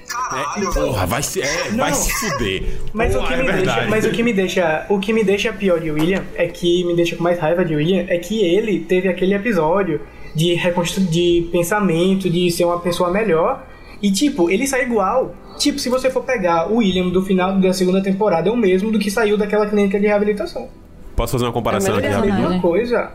[0.07, 1.97] Caralho, É, porra, vai se, é, vai Não.
[1.97, 2.63] se fuder.
[2.93, 4.87] Mas, o Porra, que é me deixa, mas o que me deixa.
[4.91, 7.75] O que me deixa pior de William é que me deixa com mais raiva de
[7.75, 10.01] William é que ele teve aquele episódio
[10.35, 11.05] de reconstru...
[11.05, 13.65] de pensamento, de ser uma pessoa melhor.
[14.03, 15.35] E tipo, ele sai igual.
[15.59, 18.91] Tipo, se você for pegar o William do final da segunda temporada, é o mesmo
[18.91, 20.69] do que saiu daquela clínica de reabilitação.
[21.15, 23.13] Posso fazer uma comparação É aqui É a mesma coisa.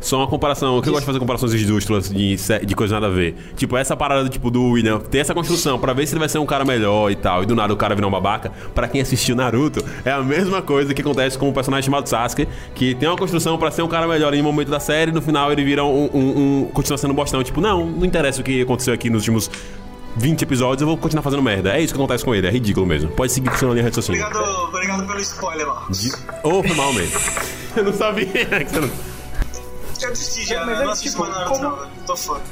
[0.00, 3.10] Só uma comparação, que eu gosto de fazer comparações de, sé- de coisa nada a
[3.10, 3.34] ver.
[3.56, 6.38] Tipo, essa parada tipo, do William ter essa construção pra ver se ele vai ser
[6.38, 9.00] um cara melhor e tal, e do nada o cara virar um babaca, pra quem
[9.00, 12.46] assistiu Naruto, é a mesma coisa que acontece com o personagem chamado Sasuke,
[12.76, 15.14] que tem uma construção pra ser um cara melhor em um momento da série, e
[15.14, 16.08] no final ele vira um.
[16.14, 17.42] um, um continua sendo um bostão.
[17.42, 19.50] Tipo, não, não interessa o que aconteceu aqui nos últimos
[20.16, 21.76] 20 episódios, eu vou continuar fazendo merda.
[21.76, 23.10] É isso que acontece com ele, é ridículo mesmo.
[23.10, 24.16] Pode seguir com na rede social.
[24.16, 26.12] Obrigado, obrigado pelo spoiler, Marcos.
[26.44, 27.18] Ô, foi mal mesmo.
[27.76, 29.07] Eu não sabia que você não.
[30.02, 32.06] Eu desisti já, Mas eu é não assisto tipo, mais Naruto como-.
[32.06, 32.42] Tô fora.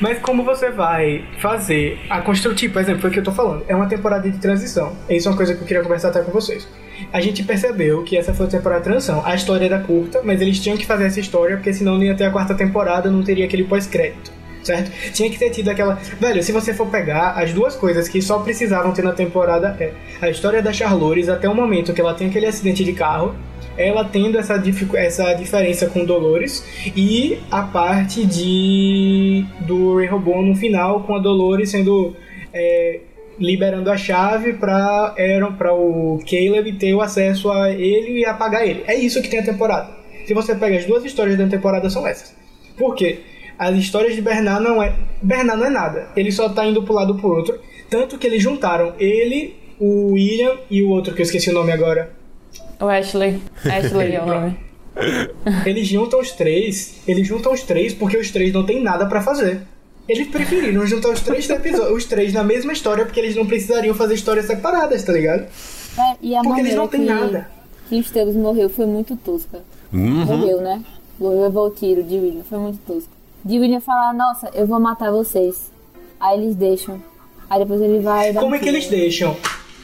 [0.00, 3.32] Mas como você vai fazer a construção, tipo, por exemplo, foi o que eu tô
[3.32, 4.96] falando, é uma temporada de transição.
[5.08, 6.66] Isso é uma coisa que eu queria conversar até com vocês.
[7.12, 9.24] A gente percebeu que essa foi a temporada de transição.
[9.24, 12.14] A história era curta, mas eles tinham que fazer essa história, porque senão não ia
[12.14, 14.32] ter a quarta temporada, não teria aquele pós-crédito.
[14.62, 14.90] Certo?
[15.12, 15.96] Tinha que ter tido aquela.
[16.18, 19.92] Velho, se você for pegar as duas coisas que só precisavam ter na temporada é
[20.22, 23.34] a história da Charlores até o momento que ela tem aquele acidente de carro,
[23.76, 24.62] ela tendo essa,
[24.94, 26.64] essa diferença com Dolores
[26.96, 32.14] e a parte de do Robô no final com a Dolores sendo
[32.52, 33.00] é,
[33.38, 35.14] liberando a chave para
[35.58, 38.84] para o Caleb ter o acesso a ele e apagar ele.
[38.86, 39.90] É isso que tem a temporada.
[40.26, 42.34] Se você pega as duas histórias da temporada são essas.
[42.76, 43.20] Por quê?
[43.58, 46.08] As histórias de Bernard não é Bernard não é nada.
[46.16, 47.58] Ele só tá indo pro lado pro outro,
[47.90, 51.72] tanto que eles juntaram ele, o William e o outro que eu esqueci o nome
[51.72, 52.23] agora.
[52.84, 53.40] O Ashley.
[53.64, 54.58] Ashley é o nome.
[55.64, 59.22] Eles juntam os três, eles juntam os três porque os três não tem nada pra
[59.22, 59.62] fazer.
[60.06, 63.94] Eles preferiram juntar os três episódios, os três na mesma história porque eles não precisariam
[63.94, 65.46] fazer histórias separadas, tá ligado?
[65.98, 67.48] É, e a Porque eles não têm nada.
[67.88, 69.62] que Esteves morreu foi muito tosca.
[69.90, 70.26] Uhum.
[70.26, 70.82] Morreu, né?
[71.18, 73.08] Levou o tiro de William, foi muito tosco.
[73.42, 75.70] De William falar, nossa, eu vou matar vocês.
[76.20, 77.02] Aí eles deixam.
[77.48, 79.34] Aí depois ele vai Como é que eles deixam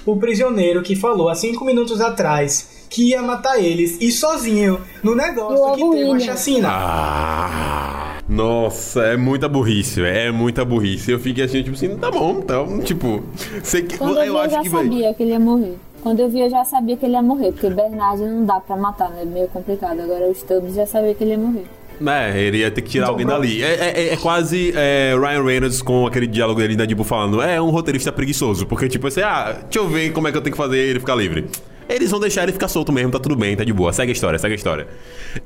[0.05, 5.14] o prisioneiro que falou há cinco minutos atrás que ia matar eles e sozinho no
[5.14, 6.68] negócio logo que teve uma chacina?
[6.70, 10.16] Ah, nossa, é muita burrice, velho.
[10.18, 11.11] É muita burrice.
[11.11, 13.22] Eu fiquei assim, tipo assim, tá bom, então, tipo.
[13.62, 14.82] Sei que, Quando eu, eu vi, eu acho já que vai.
[14.84, 15.74] sabia que ele ia morrer.
[16.03, 17.53] Quando eu vi, eu já sabia que ele ia morrer.
[17.53, 19.22] Porque Bernard não dá pra matar, né?
[19.22, 20.01] É meio complicado.
[20.01, 21.64] Agora o Stubbs já sabia que ele ia morrer.
[22.07, 23.62] É, ele ia ter que tirar Então, alguém dali.
[23.62, 23.74] É,
[24.09, 27.68] é- é quase é, Ryan Reynolds com aquele diálogo dele da tipo falando, é um
[27.70, 28.66] roteirista preguiçoso.
[28.66, 30.99] Porque, tipo assim, ah, deixa eu ver como é que eu tenho que fazer ele
[30.99, 31.45] ficar livre.
[31.91, 33.93] Eles vão deixar ele ficar solto mesmo, tá tudo bem, tá de boa.
[33.93, 34.86] Segue a história, segue a história.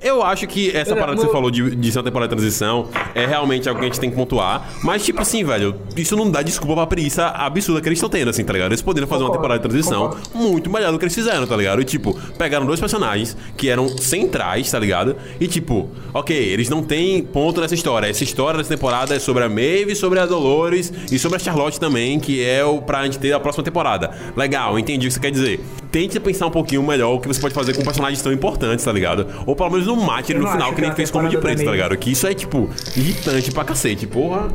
[0.03, 2.89] Eu acho que essa parada que você falou de, de ser uma temporada de transição
[3.15, 4.69] é realmente algo que a gente tem que pontuar.
[4.83, 8.29] Mas, tipo assim, velho, isso não dá desculpa pra preguiça absurda que eles estão tendo,
[8.29, 8.73] assim, tá ligado?
[8.73, 11.81] Eles poderiam fazer uma temporada de transição muito melhor do que eles fizeram, tá ligado?
[11.81, 15.17] E, tipo, pegaram dois personagens que eram centrais, tá ligado?
[15.41, 18.07] E, tipo, ok, eles não têm ponto nessa história.
[18.07, 21.81] Essa história dessa temporada é sobre a Maeve, sobre a Dolores e sobre a Charlotte
[21.81, 24.11] também, que é o pra gente ter a próxima temporada.
[24.37, 25.61] Legal, entendi o que você quer dizer.
[25.95, 28.91] Tente pensar um pouquinho melhor o que você pode fazer com personagens tão importantes, tá
[28.91, 29.29] ligado?
[29.47, 31.39] Ou pelo menos não mate ele no final, que nem que fez com o de
[31.39, 31.97] preto, tá ligado?
[31.97, 34.49] Que isso é, tipo, irritante pra cacete, porra.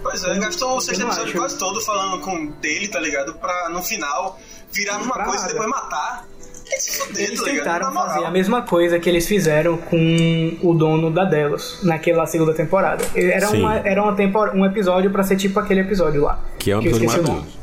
[0.00, 1.36] Pois é, gastou o sexto episódio acho.
[1.36, 3.34] quase todo falando com dele, tá ligado?
[3.34, 4.38] Pra no final
[4.72, 5.52] virar numa Pra coisa e nada.
[5.54, 6.24] depois matar.
[6.64, 7.64] Que fuder, Eles tá ligado?
[7.64, 12.54] tentaram fazer a mesma coisa que eles fizeram com o dono da Delos naquela segunda
[12.54, 13.04] temporada.
[13.16, 13.62] Era, Sim.
[13.62, 16.38] uma, era uma tempor, um episódio pra ser tipo aquele episódio lá.
[16.56, 17.57] Que é um eu episódio maravilhoso.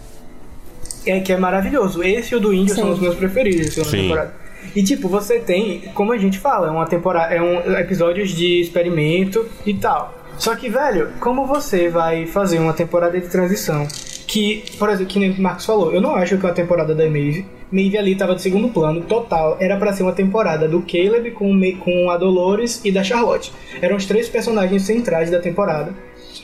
[1.06, 2.03] É que é maravilhoso.
[2.03, 2.91] Esse e o do Índio são Sim.
[2.91, 4.01] os meus preferidos segunda Sim.
[4.03, 4.34] temporada.
[4.76, 8.60] E tipo, você tem, como a gente fala, é uma temporada, é um episódios de
[8.62, 10.14] experimento e tal.
[10.38, 13.88] Só que, velho, como você vai fazer uma temporada de transição
[14.26, 16.93] que, por exemplo, que nem o Marcos falou, eu não acho que é uma temporada
[16.93, 17.45] da Maeve.
[17.72, 19.58] Maeve ali tava de segundo plano, total.
[19.60, 23.51] Era pra ser uma temporada do Caleb com, com a Dolores e da Charlotte.
[23.82, 25.93] Eram os três personagens centrais da temporada.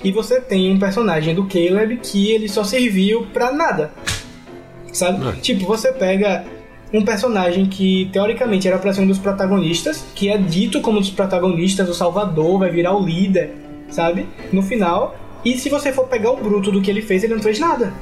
[0.04, 3.92] E você tem um personagem do Caleb que ele só serviu pra nada.
[4.92, 5.28] Sabe?
[5.28, 5.32] É.
[5.34, 6.44] Tipo, você pega
[6.94, 11.02] um personagem que teoricamente era pra ser um dos protagonistas, que é dito como um
[11.02, 13.54] dos protagonistas, o Salvador, vai virar o líder,
[13.90, 14.28] sabe?
[14.52, 15.16] No final.
[15.46, 17.94] E se você for pegar o bruto do que ele fez, ele não fez nada.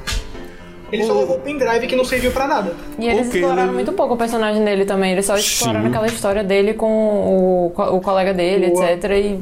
[0.92, 2.74] Ele só levou o pendrive que não serviu pra nada.
[2.98, 3.74] E eles Ok, exploraram né?
[3.74, 5.12] muito pouco o personagem dele também.
[5.12, 5.88] Eles só exploraram Sim.
[5.90, 6.86] aquela história dele com
[7.66, 9.04] o, co- o colega dele, O- etc.
[9.12, 9.40] E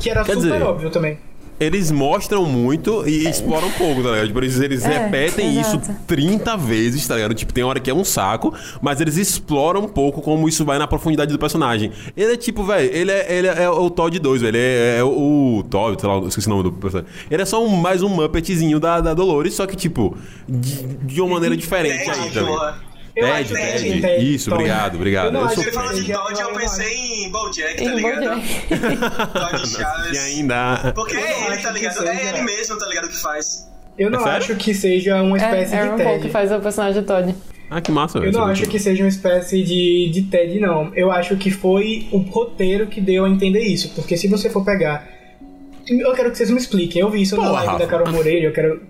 [0.00, 1.18] Que era Quer super dizer, óbvio também.
[1.60, 4.28] Eles mostram muito e exploram pouco, tá ligado?
[4.28, 5.94] Tipo, eles, eles É, repetem isso exato.
[6.06, 7.34] 30 vezes, tá ligado?
[7.34, 10.78] Tipo, tem hora que é um saco, mas eles exploram um pouco como isso vai
[10.78, 11.92] na profundidade do personagem.
[12.16, 14.56] Ele é tipo, velho, ele é, ele é o Todd 2, velho.
[14.56, 17.12] Ele é, é o Todd, sei lá, esqueci o nome do personagem.
[17.30, 20.16] Ele é só um, mais um Muppetzinho da, da Dolores, só que, tipo,
[20.48, 22.56] de, de uma maneira diferente aí também.
[23.16, 23.82] Eu Ted, Ted.
[23.90, 24.62] tem Ted, Isso, Todd.
[24.62, 25.26] obrigado, obrigado.
[25.26, 26.94] Eu não Eu acho sou Ele falou de Todd, eu pensei
[27.24, 28.40] em Bojack, tá ligado?
[29.32, 30.12] Todd Chaves.
[30.14, 30.92] E ainda.
[30.94, 32.06] Porque é ele, tá ligado?
[32.06, 33.08] É ele mesmo, tá ligado?
[33.08, 33.68] Que faz.
[33.98, 36.22] Eu não É acho que seja uma espécie é de Aaron Paul Ted.
[36.26, 37.34] que faz o personagem de Todd.
[37.68, 40.92] Ah, que massa, Eu não é acho que seja uma espécie de, de TED, não.
[40.94, 43.90] Eu acho que foi o roteiro que deu a entender isso.
[43.94, 45.06] Porque se você for pegar.
[45.88, 47.00] Eu quero que vocês me expliquem.
[47.02, 47.78] Eu vi isso na Pô, live Rafa.
[47.78, 48.46] da Carol Moreira.
[48.46, 48.82] Eu quero.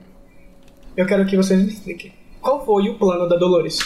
[0.97, 2.13] Eu quero que vocês me expliquem.
[2.41, 3.79] Qual foi o plano da Dolores?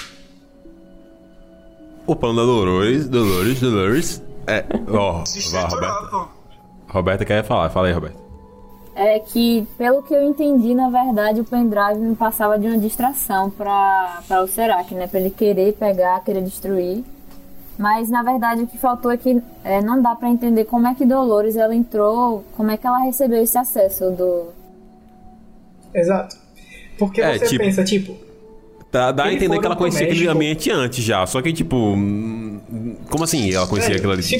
[2.06, 4.22] O plano da Dolores, Dolores, Dolores.
[4.46, 4.64] É.
[4.90, 6.28] Ó, Se vai, estruturar, Roberta.
[6.88, 7.70] Roberta quer falar.
[7.70, 8.18] Fala aí, Roberta.
[8.96, 13.50] É que, pelo que eu entendi, na verdade, o pendrive me passava de uma distração
[13.50, 15.06] pra, pra o Serac, né?
[15.08, 17.02] Pra ele querer pegar, querer destruir.
[17.76, 20.94] Mas na verdade o que faltou é que é, não dá pra entender como é
[20.94, 24.44] que Dolores ela entrou, como é que ela recebeu esse acesso do.
[25.92, 26.36] Exato.
[26.96, 28.14] Porque É, você tipo- pensa, tipo,
[28.94, 31.26] Dá, dá a entender que ela conhecia aquele ambiente antes já.
[31.26, 31.74] Só que, tipo.
[31.76, 32.60] hum,
[33.10, 34.22] Como assim ela conhecia velho, aquilo ali?
[34.22, 34.38] se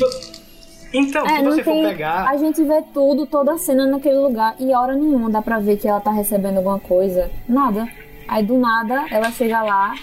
[0.92, 1.82] Então, É, se você tem.
[1.82, 2.28] for pegar.
[2.28, 5.76] A gente vê tudo, toda a cena naquele lugar e hora nenhuma dá pra ver
[5.76, 7.28] que ela tá recebendo alguma coisa.
[7.48, 7.88] Nada.
[8.28, 9.96] Aí do nada ela chega lá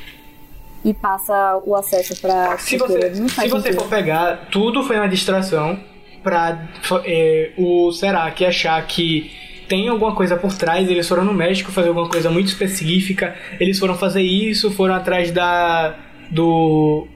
[0.83, 5.79] e passa o acesso pra Se você, se você for pegar, tudo foi uma distração
[6.21, 6.67] pra
[7.05, 9.31] é, o Serac achar que
[9.71, 10.89] tem alguma coisa por trás.
[10.89, 13.33] Eles foram no México fazer alguma coisa muito específica.
[13.57, 15.95] Eles foram fazer isso, foram atrás da.
[16.29, 17.07] do.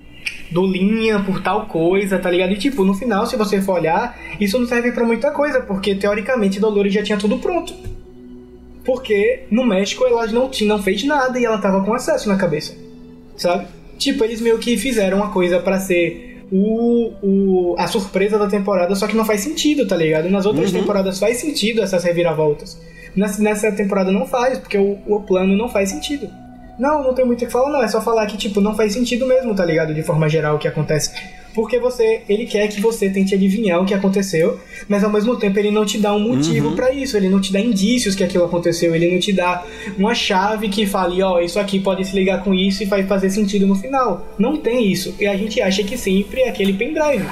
[0.49, 2.53] do linha por tal coisa, tá ligado?
[2.53, 5.95] E tipo, no final, se você for olhar, isso não serve pra muita coisa, porque
[5.95, 7.74] teoricamente Dolores já tinha tudo pronto.
[8.86, 12.38] Porque no México ela não, tinha, não fez nada e ela tava com acesso na
[12.38, 12.86] cabeça
[13.38, 13.68] sabe?
[13.97, 18.95] Tipo, eles meio que fizeram uma coisa pra ser o, o, a surpresa da temporada,
[18.95, 20.30] só que não faz sentido, tá ligado?
[20.30, 22.80] Nas outras temporadas faz sentido essas reviravoltas.
[23.16, 26.30] Nessa, nessa temporada não faz, porque o, o plano não faz sentido.
[26.78, 27.82] Não, não tem muito o que falar, não.
[27.82, 29.93] É só falar que, tipo, não faz sentido mesmo, tá ligado?
[29.93, 31.12] De forma geral, o que acontece.
[31.56, 35.58] Porque você, ele quer que você tente adivinhar o que aconteceu, mas ao mesmo tempo
[35.58, 38.43] ele não te dá um motivo pra isso, ele não te dá indícios que aquilo
[38.43, 39.64] aconteceu, ele não te dá
[39.97, 43.30] uma chave que fale, ó, isso aqui pode se ligar com isso e vai fazer
[43.30, 44.28] sentido no final.
[44.38, 45.16] Não tem isso.
[45.20, 47.26] E a gente acha que sempre é aquele pendrive.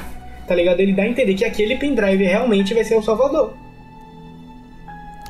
[0.48, 0.80] Tá ligado?
[0.80, 3.54] Ele dá a entender que aquele pendrive realmente vai ser o Salvador.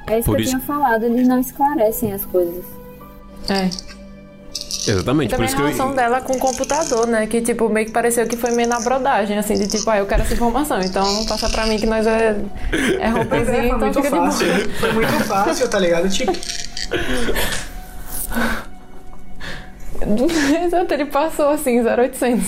[0.07, 2.63] É isso Por que eu isso- tinha falado, eles não esclarecem as coisas.
[3.49, 3.69] É.
[4.85, 5.65] Exatamente, por Também isso a que eu.
[5.67, 7.25] relação dela com o computador, né?
[7.27, 10.05] Que, tipo, meio que pareceu que foi meio na brodagem, assim, de tipo, ah, eu
[10.05, 12.35] quero essa informação, então passa pra mim que nós é,
[12.99, 14.25] é Mas roupazinho, é, foi então muito fica de boa.
[14.25, 14.47] fácil.
[14.79, 16.09] Foi muito fácil, tá ligado?
[16.09, 16.33] Tipo,
[20.65, 22.43] Exato, ele passou assim, 0800.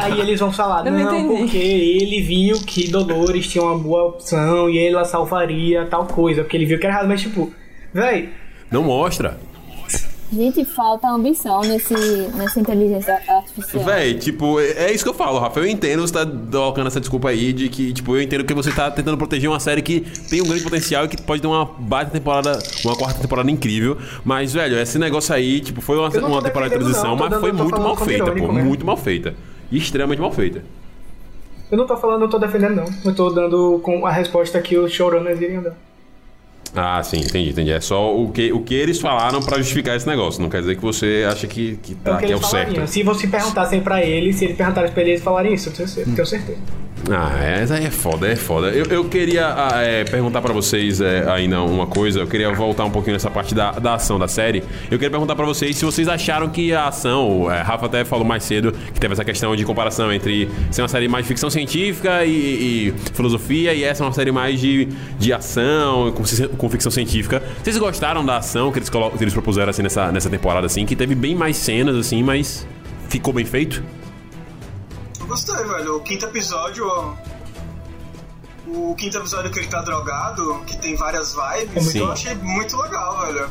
[0.00, 4.68] Aí eles vão falar, não não, porque ele viu que Dolores tinha uma boa opção
[4.68, 7.52] e ela salvaria tal coisa, porque ele viu que era errado, mas tipo,
[7.92, 8.30] véi,
[8.70, 9.38] Não mostra.
[10.32, 11.92] Gente, falta ambição nesse,
[12.34, 13.84] nessa inteligência artificial.
[13.84, 15.60] Véi, tipo, é é isso que eu falo, Rafa.
[15.60, 18.72] Eu entendo você tá colocando essa desculpa aí de que, tipo, eu entendo que você
[18.72, 21.66] tá tentando proteger uma série que tem um grande potencial e que pode ter uma
[21.66, 23.98] baita temporada, uma quarta temporada incrível.
[24.24, 27.40] Mas, velho, esse negócio aí, tipo, foi uma, uma temporada de transição, não, mas dando-
[27.40, 28.30] foi muito mal feita, pô.
[28.30, 28.68] irônico mesmo.
[28.68, 29.34] Muito mal feita.
[29.70, 30.64] Extremamente mal feita.
[31.70, 32.84] eu não tô falando, eu tô defendendo não.
[33.04, 35.74] Eu tô dando com a resposta que os showrunners iriam dar.
[36.74, 37.70] Ah, sim, entendi, entendi.
[37.70, 40.40] É só o que, o que eles falaram pra justificar esse negócio.
[40.40, 42.42] Não quer dizer que você acha que, que, É tá, o que que é o
[42.42, 42.86] certo.
[42.86, 46.14] Se você perguntassem pra eles, se eles perguntassem pra eles, eles falariam isso, eu tenho
[46.14, 46.58] tenho certeza.
[47.10, 48.68] Ah, essa aí é foda, é foda.
[48.68, 52.20] Eu, eu queria ah, é, perguntar pra vocês é, ainda uma coisa.
[52.20, 54.62] Eu queria voltar um pouquinho nessa parte da, da ação da série.
[54.84, 58.24] Eu queria perguntar pra vocês se vocês acharam que a ação, é, Rafa até falou
[58.24, 61.50] mais cedo que teve essa questão de comparação entre ser uma série mais de ficção
[61.50, 62.30] científica e,
[62.88, 64.88] e filosofia e essa é uma série mais de,
[65.18, 66.22] de ação com,
[66.56, 67.42] com ficção científica.
[67.62, 70.94] Vocês gostaram da ação que eles, que eles propuseram assim nessa, nessa temporada assim, que
[70.94, 72.66] teve bem mais cenas assim, mas
[73.08, 73.82] ficou bem feito?
[75.32, 75.96] Eu gostei, velho.
[75.96, 76.86] O quinto episódio.
[76.86, 77.14] ó,
[78.68, 82.00] O quinto episódio que ele tá drogado, que tem várias vibes, Sim.
[82.00, 83.48] eu achei muito legal, velho.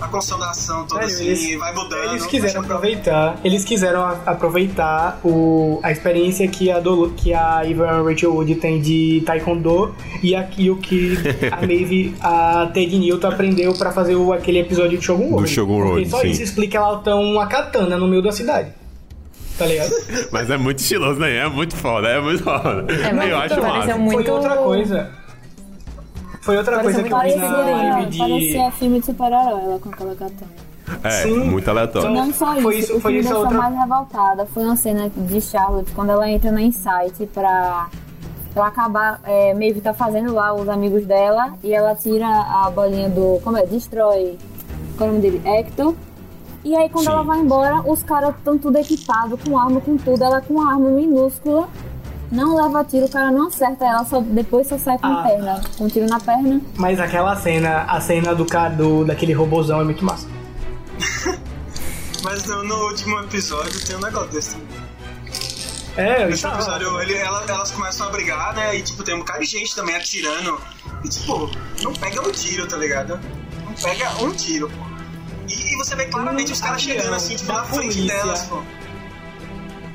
[0.00, 2.04] A construção da ação toda Velho, assim, eles- vai mudando.
[2.10, 2.76] Eles quiseram legal.
[2.78, 8.32] aproveitar, eles quiseram a- aproveitar o, a experiência que a, Dolu, que a Ivan Rachel
[8.32, 11.14] Wood tem de Taekwondo e, aqui o que
[11.52, 15.48] a Maeve, a Ted Newton aprendeu pra fazer o, aquele episódio de Shogun Road.
[15.50, 16.28] Shogun Porque Road, só sim.
[16.30, 18.70] isso explica ela ter uma katana no meio da cidade.
[19.58, 19.90] Tá ligado?
[20.30, 21.36] Mas é muito estiloso, né?
[21.36, 22.86] É muito foda, é muito foda.
[22.92, 23.96] É, mas eu acho pareceu massa.
[23.98, 25.10] muito- Foi outra coisa.
[26.40, 28.18] Foi outra Pareceu coisa que eu vi Parecia, na live de...
[28.18, 30.50] parecia filme de super-herói, ela com aquela katana.
[31.04, 31.38] É, Sim.
[31.44, 32.10] muito aleatório.
[32.10, 34.76] Não só isso, Foi isso- o foi que me deixou outra- mais revoltada foi uma
[34.76, 37.88] cena de Charlotte, quando ela entra na Insight pra,
[38.54, 43.10] pra acabar, é, Maeve tá fazendo lá os amigos dela, e ela tira a bolinha
[43.10, 44.38] do, como é, destrói,
[44.96, 45.42] qual é o nome dele?
[45.44, 45.94] Hector.
[46.68, 47.12] E aí quando Sim.
[47.12, 50.70] ela vai embora, os caras estão tudo equipados, com arma, com tudo, ela com uma
[50.72, 51.66] arma minúscula,
[52.30, 55.22] não leva tiro, o cara não acerta ela, só, depois só sai com a Ah.
[55.22, 56.60] perna, com um tiro na perna.
[56.76, 60.26] Mas aquela cena, a cena do, ca- do daquele robozão é muito massa.
[62.22, 64.78] Mas no, no último episódio tem um negócio desse também.
[65.96, 66.52] É, Nesse tá.
[66.54, 68.76] episódio ele- ela- elas começam a brigar, né?
[68.76, 70.60] E tipo, tem um bocado de gente também atirando.
[71.04, 71.50] E tipo,
[71.82, 73.18] não pega um tiro, tá ligado?
[73.64, 74.87] Não pega um tiro, pô.
[75.48, 78.16] E, e você vê claramente Um os caras chegando assim, tipo, da na frente polícia.
[78.16, 78.62] delas, pô.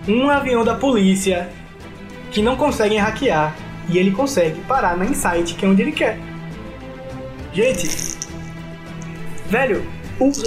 [0.07, 1.49] um avião da polícia
[2.31, 3.55] que não conseguem hackear
[3.89, 6.17] e ele consegue parar na Insight, que é onde ele quer.
[7.53, 8.17] Gente,
[9.47, 9.85] velho,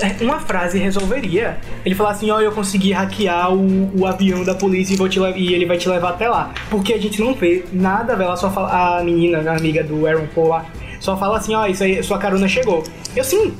[0.00, 1.58] é, uma frase resolveria.
[1.84, 5.20] Ele falar assim, ó, eu consegui hackear o, o avião da polícia e, vou te
[5.36, 6.52] e ele vai te levar até lá.
[6.70, 8.28] Porque a gente não vê nada, velho.
[8.28, 10.66] Ela só fala, a menina, a amiga do Aaron Paul lá,
[10.98, 12.82] só fala assim, ó, isso aí, sua carona chegou.
[13.14, 13.54] Eu sim,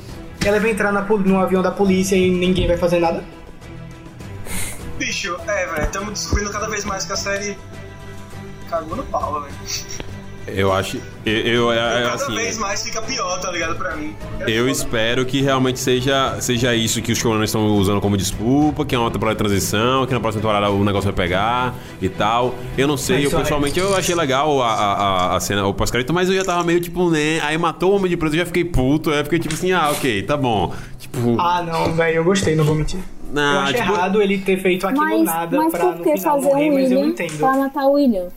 [0.46, 3.22] ela vai entrar na, no avião da polícia e ninguém vai fazer nada.
[4.98, 7.58] Bicho, é, velho, estamos descobrindo cada vez mais que a série
[8.70, 9.54] cagou no pau, velho.
[10.48, 10.98] Eu acho.
[11.24, 12.34] Eu, eu, é, Cada assim.
[12.34, 13.74] vez mais fica pior, tá ligado?
[13.76, 14.14] Pra mim.
[14.40, 14.70] É Eu foda.
[14.70, 18.98] espero que realmente seja, seja isso que os showrunners estão usando como desculpa, que é
[18.98, 22.54] uma temporada de transição, que na próxima temporada o negócio vai pegar e tal.
[22.78, 24.92] Eu não sei, eu é pessoalmente eu achei legal a, a,
[25.32, 27.40] a- a cena, o pós-crédito, mas eu já tava meio tipo, né?
[27.42, 29.72] Aí matou o Homem de Preto, eu já fiquei puto, aí eu fiquei tipo assim,
[29.72, 30.72] ah, ok, tá bom.
[30.98, 32.98] Tipo, Ah, não, velho, eu gostei, não vou mentir.
[33.00, 36.04] eu Não, acho tipo- errado ele ter feito aquilo Mas, nada mas pra por no
[36.04, 37.38] que final fazer morrer, o mas eu entendo.
[37.38, 38.28] pra matar o William?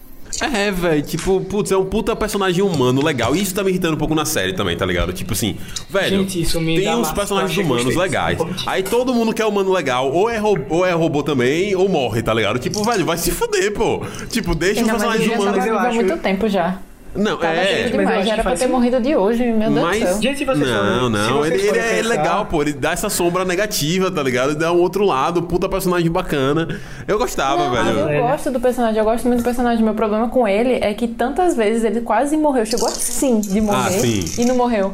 [0.42, 3.36] É, velho, tipo, putz, é um puta personagem humano legal.
[3.36, 5.12] E isso tá me irritando um pouco na série também, tá ligado?
[5.12, 5.58] Tipo assim,
[5.90, 8.38] velho, Gente, isso me tem dá uns personagens humanos legais.
[8.66, 12.22] Aí todo mundo quer humano legal, ou é, ro- ou é robô também, ou morre,
[12.22, 12.60] tá ligado?
[12.60, 14.02] Tipo, velho, vai se fuder, pô.
[14.30, 15.64] Tipo, deixa os Ainda mais personagens já humanos.
[15.64, 16.78] vivo há acho- muito tempo já.
[17.16, 17.82] Não, Tava é.
[17.84, 18.72] Mas demais, acho já era pra ter sim.
[18.72, 19.97] morrido de hoje, meu Deus do Mas.
[20.03, 20.22] céu.
[20.22, 22.62] Gente, se vocês Não, forem- não, ele, ele é pensar- legal, pô.
[22.62, 24.51] Ele dá essa sombra negativa, tá ligado?
[24.51, 26.80] Ele dá um outro lado, puta personagem bacana.
[27.07, 27.99] Eu gostava, Não, mas velho.
[27.99, 29.84] eu É, gosto do personagem, eu gosto muito do personagem.
[29.84, 32.66] Meu problema com ele é que tantas vezes ele quase morreu.
[32.66, 34.24] Chegou assim de morrer Ah, sim.
[34.41, 34.93] e não morreu.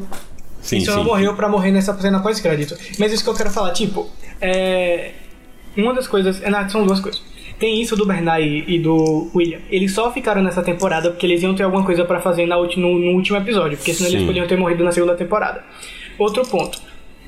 [0.62, 0.92] Sim, Isso sim.
[0.94, 2.76] ela morreu pra morrer nessa cena pós-crédito.
[2.98, 4.08] Mas isso que eu quero falar, tipo,
[4.42, 5.12] é.
[5.78, 6.42] Uma das coisas.
[6.42, 7.22] é, não, são duas coisas.
[7.58, 9.60] Tem isso do Bernard e, do William.
[9.72, 13.00] Eles só ficaram nessa temporada porque eles iam ter alguma coisa pra fazer na no,
[13.00, 13.78] no último episódio.
[13.78, 14.18] Porque senão Sim.
[14.18, 15.64] eles podiam ter morrido na segunda temporada.
[16.18, 16.82] Outro ponto.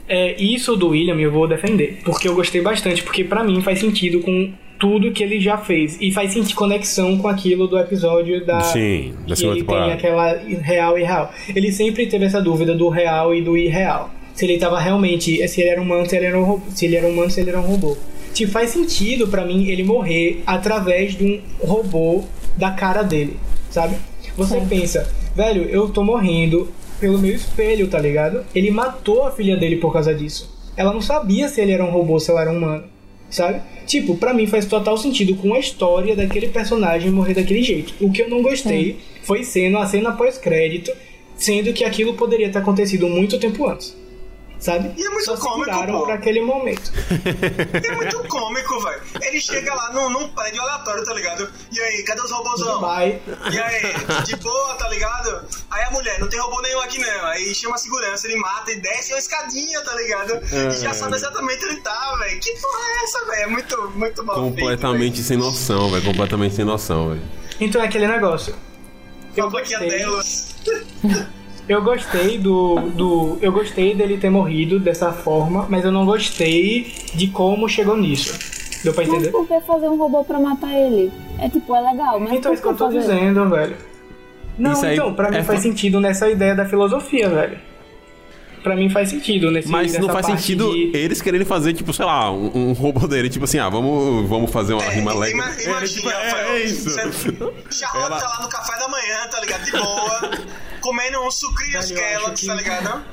[0.07, 1.99] É, isso do William eu vou defender.
[2.03, 3.03] Porque eu gostei bastante.
[3.03, 5.97] Porque pra mim faz sentido com tudo que ele já fez.
[6.01, 8.59] E faz sentido conexão com aquilo do episódio da.
[8.61, 9.85] Sim, da segunda ele temporada.
[9.85, 11.33] tem aquela real e irreal.
[11.55, 14.11] Ele sempre teve essa dúvida do real e do irreal.
[14.33, 16.95] Se ele tava realmente, se ele era humano, se ele era um robô, se ele
[16.95, 17.97] era humano, se ele era um robô.
[18.37, 22.23] Tipo, faz sentido pra mim ele morrer através de um robô
[22.55, 23.39] da cara dele,
[23.71, 23.95] sabe?
[24.37, 28.45] Você pensa, velho, eu tô morrendo pelo meu espelho, tá ligado?
[28.53, 30.55] Ele matou a filha dele por causa disso.
[30.75, 32.83] Ela não sabia se ele era um robô, se ela era um humano,
[33.27, 33.59] sabe?
[33.87, 37.95] Tipo, pra mim faz total sentido com a história daquele personagem morrer daquele jeito.
[37.99, 40.91] O que eu não gostei foi sendo a cena pós-crédito,
[41.35, 43.97] sendo que aquilo poderia ter acontecido muito tempo antes.
[44.59, 44.91] Sabe?
[44.97, 46.91] E é muito Só cômico, pra aquele momento.
[47.87, 49.01] É muito cômico, velho.
[49.21, 51.49] Ele chega lá num, num prédio aleatório, tá ligado?
[51.71, 52.81] E aí, cadê os robôzão?
[52.81, 53.21] Vai.
[53.51, 55.45] E aí, de boa, tá ligado?
[55.69, 57.25] Aí a mulher, não tem robô nenhum aqui não.
[57.27, 60.41] Aí chama a segurança, ele mata e desce uma escadinha, tá ligado?
[60.51, 62.39] E já sabe exatamente onde ele tá, velho.
[62.39, 63.41] Que porra é essa, velho?
[63.41, 66.03] É muito, muito mal feito, Completamente sem noção, velho.
[66.03, 67.21] Completamente sem noção, velho.
[67.59, 68.55] Então é aquele negócio.
[69.35, 69.51] Eu.
[69.51, 70.55] Fabriquinha gostei, delas.
[71.67, 73.37] eu gostei do, do.
[73.41, 78.37] Eu gostei dele ter morrido dessa forma, mas eu não gostei de como chegou nisso.
[78.83, 79.31] Deu pra Mas entender?
[79.31, 81.11] por que fazer um robô pra matar ele?
[81.39, 82.99] É tipo, é legal, mas Então é isso que eu tô fazer?
[82.99, 83.75] dizendo, velho.
[84.57, 87.57] Não, Isso então, pra mim é faz fa- sentido nessa ideia da filosofia, velho.
[88.63, 92.05] Pra mim faz sentido nesse Mas não faz sentido de- eles quererem fazer, tipo, sei
[92.05, 95.47] lá, um, um robô dele, tipo assim, ah, vamos, vamos fazer uma rima ima- legal.
[95.47, 96.89] Imagina, É, tipo, é, é isso.
[96.89, 97.47] você- tá
[98.07, 99.63] lá no café da manhã, tá ligado?
[99.63, 100.31] De boa,
[100.87, 103.03] comendo uns sucrilhos Kellogg's, que- tá ligado?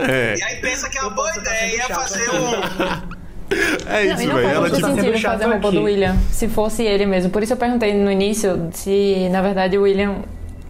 [0.00, 3.88] É, E aí pensa que é uma boa ideia fazer um...
[3.90, 4.42] é isso, não velho.
[4.42, 5.76] faz Ela, muito tipo, sendo sentido fazer robô aqui.
[5.78, 7.30] do William, se fosse ele mesmo.
[7.30, 10.16] Por isso eu perguntei no início se, na verdade, o William,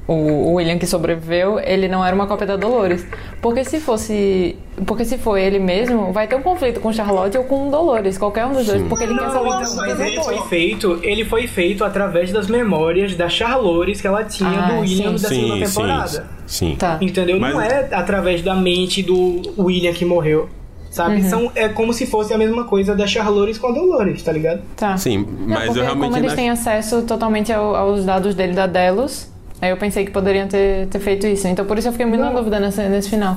[0.08, 3.06] o, o William que sobreviveu, ele não era uma cópia da Dolores.
[3.40, 4.56] Porque se fosse,
[4.86, 8.46] porque se for ele mesmo, vai ter um conflito com Charlotte ou com Dolores, qualquer
[8.46, 11.24] um dos dois, porque ele quer Não, salvar então, os mas ele foi feito, ele
[11.24, 15.22] foi feito através das memórias da Charlores que ela tinha Ah, do William sim.
[15.22, 16.26] da segunda sim, sim, temporada.
[16.46, 16.76] sim.
[16.76, 16.98] Tá.
[17.00, 17.38] Entendeu?
[17.38, 20.48] Mas- Não é através da mente do William que morreu.
[20.90, 21.16] Sabe?
[21.16, 21.28] Uhum.
[21.28, 24.62] São, é como se fosse a mesma coisa da Charlores com a Dolores, tá ligado?
[24.74, 24.96] Tá.
[24.96, 28.34] Sim, Não, mas porque eu realmente como eles não- têm acesso totalmente ao- aos dados
[28.34, 29.30] dele da Delos,
[29.60, 31.46] aí eu pensei que poderiam ter, ter feito isso.
[31.48, 33.36] Então por isso eu fiquei muito na dúvida nesse, nesse final.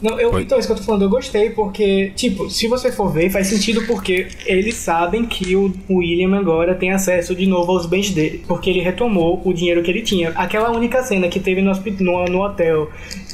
[0.00, 3.12] Não, eu, então, isso que eu tô falando, eu gostei porque, tipo, se você for
[3.12, 7.86] ver, faz sentido porque eles sabem que o William agora tem acesso de novo aos
[7.86, 8.44] bens dele.
[8.46, 10.30] Porque ele retomou o dinheiro que ele tinha.
[10.30, 12.90] Aquela única cena que teve no, no, no hotel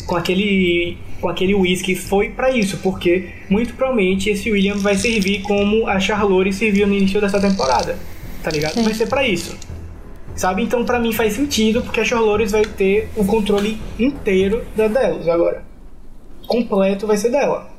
[0.06, 5.40] com aquele com aquele whisky foi pra isso, porque muito provavelmente esse William vai servir
[5.40, 7.96] como a Charlotte serviu no início dessa temporada.
[8.42, 8.82] Tá ligado?
[8.82, 9.56] Vai ser pra isso.
[10.36, 10.62] Sabe?
[10.62, 15.28] Então pra mim faz sentido, porque a Charlotte vai ter o controle inteiro da Delos
[15.28, 15.62] agora
[16.46, 17.72] completo vai ser dela.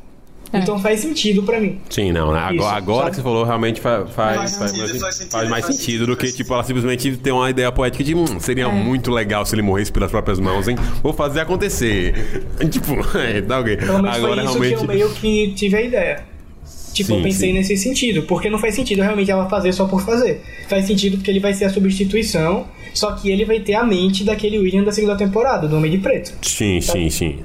[0.53, 1.81] Então faz sentido pra mim.
[1.89, 2.39] Sim, não, né?
[2.53, 3.09] Isso, Agora, agora sabe?
[3.09, 5.75] que você falou, realmente fa- faz, Faz faz, sentido, mais, faz sentido, faz mais faz
[5.75, 8.69] sentido sentido, do que, faz tipo, ela simplesmente ter uma ideia poética de hum, seria
[8.69, 10.77] muito legal se ele morresse pelas próprias mãos, hein?
[11.03, 12.47] Vou fazer acontecer.
[12.71, 13.75] tipo, é, tá ok.
[13.77, 14.75] Pelo menos Agora foi isso realmente.
[14.77, 16.23] que eu meio que tive a ideia.
[16.95, 17.53] Tipo, Sim, eu pensei sim.
[17.53, 18.23] nesse sentido.
[18.23, 20.41] Porque não faz sentido realmente ela fazer só por fazer.
[20.69, 24.23] Faz sentido porque ele vai ser a substituição, só que ele vai ter a mente
[24.23, 26.33] daquele William da segunda temporada, do Homem de Preto.
[26.41, 27.39] Sim, sim, sim.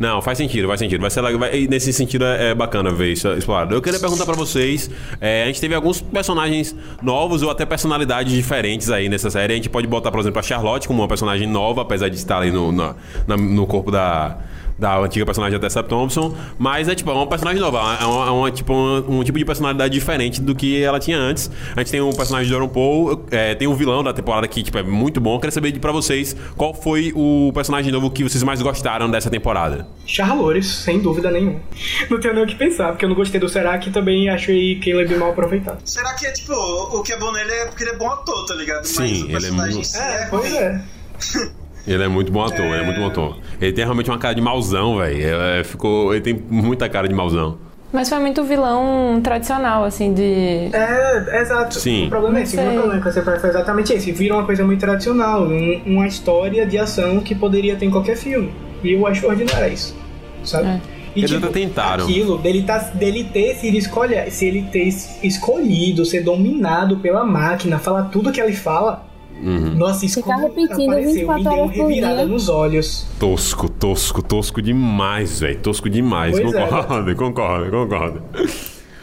[0.00, 1.00] Não, faz sentido, faz sentido.
[1.00, 3.74] Vai ser vai- nesse sentido é, é bacana ver isso explorado.
[3.74, 4.88] Eu queria perguntar pra vocês:
[5.20, 9.52] é, a gente teve alguns personagens novos ou até personalidades diferentes aí nessa série.
[9.52, 12.38] A gente pode botar, por exemplo, a Charlotte como uma personagem nova, apesar de estar
[12.40, 12.94] ali no, na-
[13.26, 14.38] na- no corpo da.
[14.78, 18.26] Da antiga personagem da Tessa Thompson, mas é tipo é uma personagem nova, é, uma,
[18.26, 21.50] é uma, tipo, um, um tipo de personalidade diferente do que ela tinha antes.
[21.74, 24.62] A gente tem um personagem de Doron Paul, é, tem um vilão da temporada que
[24.62, 25.34] tipo, é muito bom.
[25.34, 29.10] Eu queria saber de pra vocês qual foi o personagem novo que vocês mais gostaram
[29.10, 29.86] dessa temporada.
[30.06, 31.60] Charlores, sem dúvida nenhuma.
[32.08, 34.78] Não tenho nem o que pensar, porque eu não gostei do Serac e também achei
[34.80, 35.80] Caleb mal aproveitado.
[35.84, 38.46] Será que é tipo, o que é bom nele é porque ele é bom ator,
[38.46, 38.84] tá ligado?
[38.84, 40.80] Sim, Mas o ele é muito- si É, pois é.
[41.88, 43.36] Ele é muito bom ator, ele é muito bom ator.
[43.60, 45.16] Ele tem realmente uma cara de mauzão, velho.
[45.22, 47.58] É, ficou, ele tem muita cara de mauzão.
[47.90, 50.68] Mas foi muito vilão tradicional, assim, de.
[50.74, 51.74] É, exato.
[51.80, 52.06] Sim.
[52.06, 52.54] O problema é esse.
[52.56, 54.12] O problema com essa parte foi exatamente esse.
[54.12, 55.42] Vira uma coisa muito tradicional.
[55.44, 58.52] um- uma história de ação que poderia ter em qualquer filme.
[58.84, 59.96] E eu acho ordinário isso.
[60.44, 60.68] Sabe?
[60.68, 60.80] É.
[61.16, 62.04] E, Eles até tentaram.
[62.04, 67.24] Aquilo dele, tá, dele ter sido escolher, se ele ter es- escolhido, ser dominado pela
[67.24, 69.07] máquina, falar tudo que ele fala.
[69.42, 69.74] Uhum.
[69.76, 72.26] Nossa, isso Ficar repetindo apareceu, 24 me deu uma horas por dia.
[72.26, 73.06] nos olhos.
[73.18, 75.58] Tosco, tosco, tosco demais, velho.
[75.60, 76.38] Tosco demais.
[76.38, 76.66] Pois é.
[76.66, 78.22] concordo, concordo, concordo.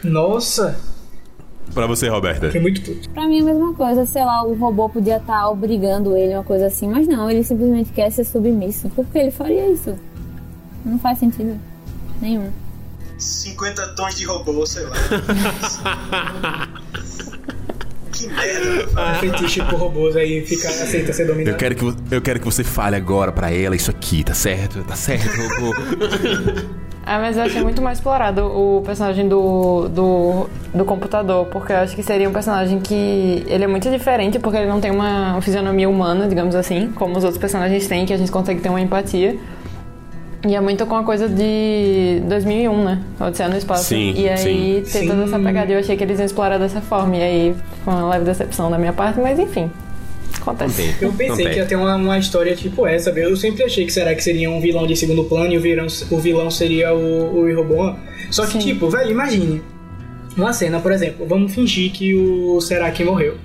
[0.04, 0.78] Nossa,
[1.74, 2.46] Pra você, Roberta.
[2.46, 3.10] fiquei muito puto.
[3.10, 6.44] Pra mim é a mesma coisa, sei lá, o robô podia estar obrigando ele, uma
[6.44, 8.88] coisa assim, mas não, ele simplesmente quer ser submisso.
[8.90, 9.94] Por que ele faria isso?
[10.84, 11.58] Não faz sentido
[12.22, 12.50] nenhum.
[13.18, 14.94] 50 tons de robô, sei lá.
[18.16, 18.88] que merda.
[19.00, 21.50] Um fetiche por robôs aí fica, aceita ser dominado.
[21.50, 24.82] Eu quero, que, eu quero que você fale agora pra ela isso aqui, tá certo?
[24.84, 25.74] Tá certo, robô.
[27.08, 31.76] Ah, mas eu achei muito mais explorado o personagem do, do, do computador, porque eu
[31.76, 33.44] acho que seria um personagem que.
[33.46, 37.22] Ele é muito diferente, porque ele não tem uma fisionomia humana, digamos assim, como os
[37.22, 39.38] outros personagens têm, que a gente consegue ter uma empatia.
[40.46, 43.02] E é muito com a coisa de 2001, né?
[43.20, 43.84] Odisseia no Espaço.
[43.84, 44.92] Sim, e aí sim.
[44.92, 45.08] ter Sim.
[45.08, 45.72] toda essa pegada.
[45.72, 47.16] Eu achei que eles iam explorar dessa forma.
[47.16, 49.70] E aí foi uma leve decepção da minha parte, mas enfim.
[50.40, 50.94] Acontece.
[51.00, 53.24] Eu pensei que ia ter uma, uma história tipo essa, viu?
[53.28, 55.86] Eu sempre achei que será que seria um vilão de segundo plano e o vilão,
[56.10, 57.96] o vilão seria o, o.
[58.30, 58.58] Só que, Sim.
[58.60, 59.60] tipo, velho, imagine.
[60.36, 63.36] Uma cena, por exemplo, vamos fingir que o Seraki morreu.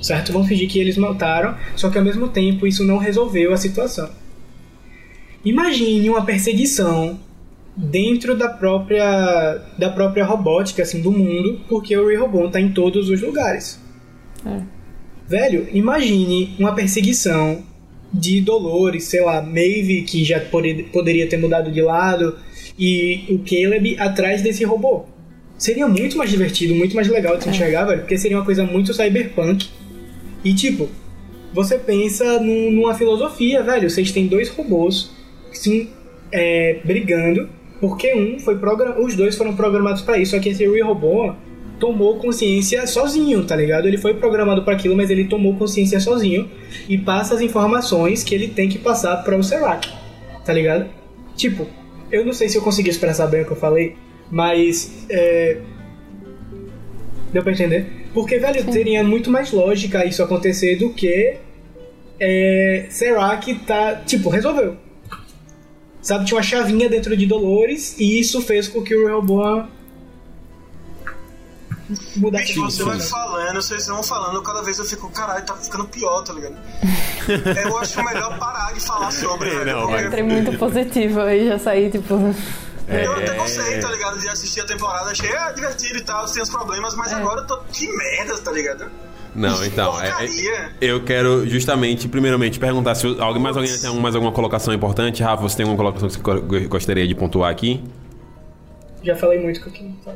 [0.00, 0.32] Certo?
[0.32, 4.08] Vamos fingir que eles mataram, só que ao mesmo tempo isso não resolveu a situação.
[5.46, 7.18] Imagine uma perseguição
[7.76, 13.08] dentro da própria da própria robótica assim do mundo, porque o Rehoboam tá em todos
[13.08, 13.80] os lugares.
[15.28, 17.62] Velho, imagine uma perseguição
[18.12, 22.36] de Dolores, sei lá, Maeve, que já pode- poderia ter mudado de lado,
[22.78, 25.04] e o Caleb atrás desse robô.
[25.58, 28.64] Seria muito mais divertido, muito mais legal de se enxergar, velho, porque seria uma coisa
[28.64, 29.68] muito cyberpunk.
[30.44, 30.88] E tipo,
[31.52, 33.88] você pensa num- numa filosofia, velho.
[33.90, 35.10] Vocês têm dois robôs
[35.56, 35.90] se
[36.32, 37.48] é, brigando,
[37.80, 39.02] porque um foi programado.
[39.02, 41.34] Os dois foram programados pra isso, só que esse Real robô
[41.78, 43.86] tomou consciência sozinho, tá ligado?
[43.86, 46.48] Ele foi programado para aquilo, mas ele tomou consciência sozinho
[46.88, 49.88] e passa as informações que ele tem que passar para o Serac,
[50.44, 50.86] tá ligado?
[51.36, 51.66] Tipo,
[52.10, 53.94] eu não sei se eu consegui expressar bem o que eu falei,
[54.30, 55.58] mas é,
[57.32, 58.06] deu pra entender?
[58.14, 61.36] Porque, velho, teria muito mais lógica isso acontecer do que
[62.18, 64.76] é, Serac tá, tipo, resolveu.
[66.06, 69.68] Sabe, tinha uma chavinha dentro de Dolores e isso fez com que o Rehoboam
[72.14, 75.56] mudasse Bicho, você de vai falando, vocês vão falando, cada vez eu fico, caralho, tá
[75.56, 76.54] ficando pior, tá ligado?
[77.66, 79.64] eu acho melhor parar de falar sobre, velho.
[79.66, 82.14] Não, porque mas- Entrei muito positiva e já saí, tipo.
[82.86, 83.34] Eu até É.
[83.34, 84.20] gostei, tá ligado?
[84.20, 87.46] De assistir a temporada, achei ah, divertido e tal, tem os problemas, mas agora eu
[87.48, 87.58] tô.
[87.72, 88.88] Que merda, tá ligado?
[89.36, 94.14] Não, então, é- é- eu quero justamente, primeiramente, perguntar se alguém, mais alguém tem mais
[94.14, 95.22] alguma colocação importante.
[95.22, 97.84] Rafa, você tem alguma colocação que você go- gostaria de pontuar aqui?
[99.02, 99.92] Já falei muito com aquilo.
[100.04, 100.12] tá?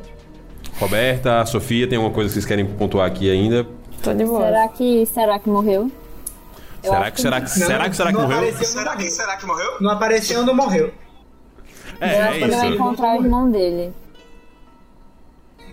[0.78, 3.66] Roberta, Sofia, tem alguma coisa que vocês querem pontuar aqui ainda?
[4.02, 4.44] Tô de boa.
[4.46, 5.90] Será que, será que morreu?
[6.82, 8.38] Eu Será que, será que, Não, será que, será que morreu?
[8.38, 8.64] apareceu.
[8.66, 9.70] Será que, será que morreu?
[9.82, 10.86] Não apareceu, não morreu.
[12.00, 12.74] Eu É, é que ele vai isso.
[12.76, 13.92] encontrar o irmão dele.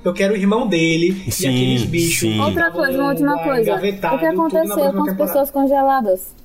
[0.03, 2.19] Eu quero o irmão dele Sim, e aqueles bichos.
[2.19, 2.33] sim.
[2.33, 3.75] que Outra coisa, uma última coisa.
[3.75, 3.79] O
[4.19, 6.35] que aconteceu com as pessoas congeladas?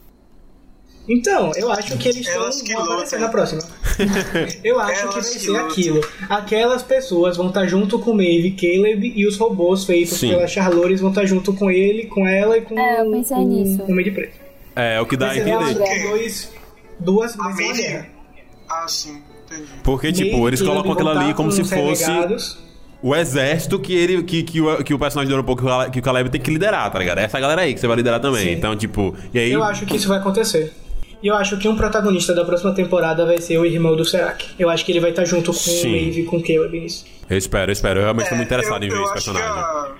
[1.08, 3.62] Então, eu acho que eles Elas que vão aparecer na próxima.
[4.62, 6.00] Eu acho que vai Elas ser que aquilo.
[6.28, 10.30] Aquelas pessoas vão estar junto com Maeve, Caleb e os robôs feitos Sim.
[10.30, 13.42] pela Charlores vão estar junto com ele, com ela e com É, eu pensei o,
[13.44, 13.82] nisso.
[13.82, 14.36] o de Preto.
[14.76, 15.74] É, o que dá a entender.
[16.08, 16.52] dois,
[17.00, 18.04] duas A Maeve.
[18.70, 19.68] Ah, sim, entendi.
[19.82, 22.58] Porque, tipo, Maeve, eles colocam aquilo vão ali como com se os fosse renegados.
[23.02, 25.90] O exército que ele que, que, o, que o personagem do Aeroporto, que o Caleb-
[25.92, 27.18] que o Caleb tem que liderar, tá ligado?
[27.18, 28.44] Essa galera aí que você vai liderar também.
[28.44, 28.52] Sim.
[28.52, 29.52] Então, tipo, e aí.
[29.52, 30.72] Eu acho que isso vai acontecer.
[31.22, 34.44] E eu acho que um protagonista da próxima temporada vai ser o irmão do Serac.
[34.58, 35.86] Eu acho que ele vai estar junto com Sim.
[35.88, 37.04] o Maeve e com o Caleb nisso.
[37.30, 38.00] Eu espero, eu espero.
[38.00, 39.62] Eu realmente tô É, muito interessado eu- em ver eu esse acho que personagem.
[39.62, 39.92] a-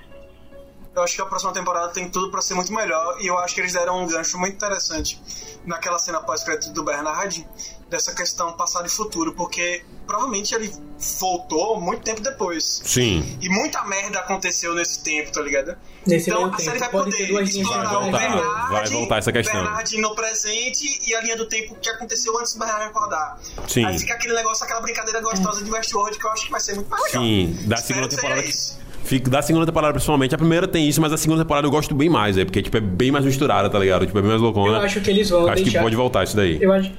[0.94, 3.54] Eu acho que a próxima temporada tem tudo pra ser muito melhor e eu acho
[3.54, 5.18] que eles deram um gancho muito interessante
[5.64, 7.46] naquela cena pós-crédito do Bernard
[7.92, 10.72] dessa questão passado e futuro, porque provavelmente ele
[11.20, 12.80] voltou muito tempo depois.
[12.84, 13.38] Sim.
[13.40, 15.76] E muita merda aconteceu nesse tempo, tá ligado?
[16.06, 19.18] Nesse então a série tempo, vai pode poder explorar Vai o voltar, Bernard, vai voltar
[19.18, 19.62] essa questão.
[19.62, 23.38] Bernard no presente e a linha do tempo que aconteceu antes do Bernard acordar.
[23.68, 23.84] Sim.
[23.84, 26.74] Aí fica aquele negócio, aquela brincadeira gostosa de Westworld que eu acho que vai ser
[26.74, 27.22] muito mais legal.
[27.22, 28.42] Sim, da segunda que temporada.
[29.04, 30.34] Fica, da segunda temporada, principalmente.
[30.34, 32.76] A primeira tem isso, mas a segunda temporada eu gosto bem mais, é porque tipo,
[32.76, 34.06] é bem mais misturada, tá ligado?
[34.06, 34.78] Tipo, é bem mais loucona.
[34.78, 35.82] Eu acho que eles vão Acho que deixar.
[35.82, 36.58] pode voltar isso daí.
[36.60, 36.90] Eu acho,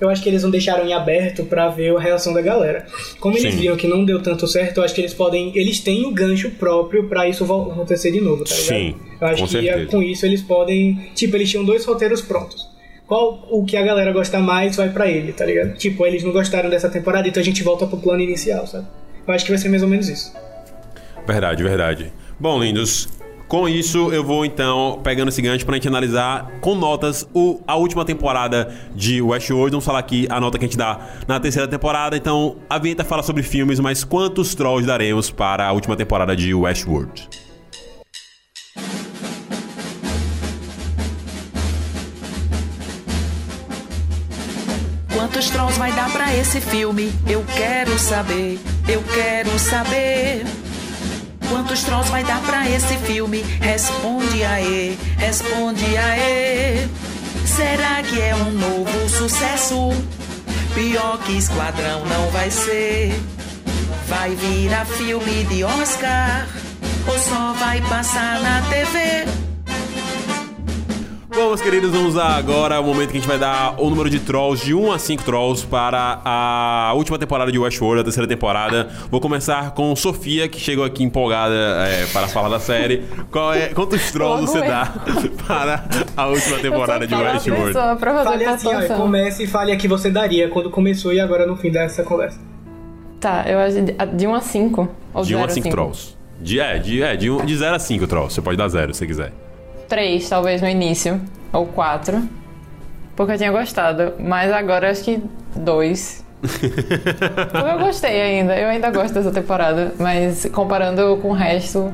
[0.00, 2.86] eu acho que eles não deixaram em aberto pra ver a reação da galera.
[3.18, 3.60] Como eles Sim.
[3.60, 5.52] viram que não deu tanto certo, eu acho que eles podem.
[5.56, 8.68] Eles têm o gancho próprio pra isso acontecer de novo, tá ligado?
[8.68, 9.86] Sim, Eu acho com que certeza.
[9.86, 11.10] com isso eles podem.
[11.14, 12.68] Tipo, eles tinham dois roteiros prontos.
[13.06, 15.76] Qual o que a galera gosta mais vai pra ele, tá ligado?
[15.76, 18.86] Tipo, eles não gostaram dessa temporada, então a gente volta pro plano inicial, sabe?
[19.26, 20.32] Eu acho que vai ser mais ou menos isso.
[21.26, 22.12] Verdade, verdade.
[22.38, 23.08] Bom, lindos.
[23.50, 27.74] Com isso, eu vou então pegando esse gancho pra gente analisar com notas o, a
[27.74, 29.72] última temporada de Westworld.
[29.72, 32.16] Vamos falar aqui a nota que a gente dá na terceira temporada.
[32.16, 36.54] Então, a vinheta fala sobre filmes, mas quantos trolls daremos para a última temporada de
[36.54, 37.28] Westworld?
[45.12, 47.12] Quantos trolls vai dar pra esse filme?
[47.28, 50.69] Eu quero saber, eu quero saber.
[51.50, 53.42] Quantos trolls vai dar pra esse filme?
[53.60, 56.88] Responde aí, responde aí.
[57.44, 59.90] Será que é um novo sucesso?
[60.74, 63.12] Pior que Esquadrão não vai ser.
[64.06, 66.46] Vai virar filme de Oscar?
[67.08, 69.49] Ou só vai passar na TV?
[71.32, 74.18] Bom, meus queridos, vamos agora o momento que a gente vai dar o número de
[74.18, 78.88] trolls de 1 a 5 trolls para a última temporada de Westworld, a terceira temporada.
[79.10, 81.54] Vou começar com Sofia, que chegou aqui empolgada
[81.86, 83.04] é, para falar da série.
[83.30, 84.92] Qual é, quantos trolls você dá
[85.46, 85.84] para
[86.16, 87.72] a última temporada de Westworld?
[87.74, 91.46] pessoa Fale assim, ó, comece e fale a que você daria quando começou e agora
[91.46, 92.40] no fim dessa conversa.
[93.20, 94.88] Tá, eu acho de- de 1 a 5.
[95.14, 96.16] Ou De 1 a 0 5 trolls.
[96.40, 98.34] De, é, de, é de, um- de 0 a 5 trolls.
[98.34, 99.32] Você pode dar 0 se quiser.
[99.90, 101.20] 3, talvez, no início.
[101.52, 102.26] Ou 4.
[103.16, 104.14] Porque eu tinha gostado.
[104.18, 105.22] Mas agora eu acho que
[105.56, 106.24] 2.
[106.40, 108.56] Porque eu gostei ainda.
[108.56, 109.92] Eu ainda gosto dessa temporada.
[109.98, 111.92] Mas comparando com o resto,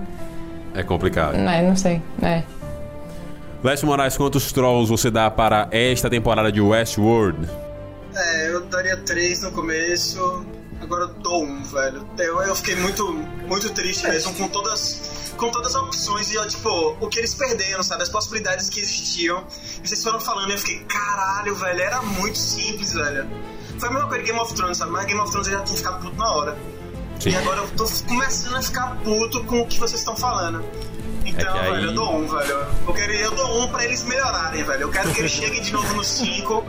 [0.75, 1.37] É complicado.
[1.37, 2.01] né, não sei.
[2.23, 2.43] É.
[3.65, 7.49] Lécio Moraes, quantos trolls você dá para esta temporada de Westworld?
[8.15, 10.47] É, eu daria três no começo,
[10.81, 12.07] agora eu dou um, velho.
[12.19, 13.13] Eu, eu fiquei muito,
[13.49, 17.83] muito triste mesmo com todas, com todas as opções e, tipo, o que eles perderam,
[17.83, 18.03] sabe?
[18.03, 19.45] As possibilidades que existiam.
[19.83, 23.27] E vocês foram falando e eu fiquei, caralho, velho, era muito simples, velho.
[23.79, 24.91] Foi a mesma coisa Game of Thrones, sabe?
[24.93, 26.57] Mas Game of Thrones eu já tinha ficado puto na hora.
[27.21, 27.31] Sim.
[27.31, 30.65] E agora eu tô começando a ficar puto com o que vocês estão falando.
[31.25, 32.67] Então, É aí- velho, eu dou um, velho.
[32.87, 34.83] Eu, quero, eu dou um pra eles melhorarem, velho.
[34.83, 36.65] Eu quero que eles cheguem de novo no 5.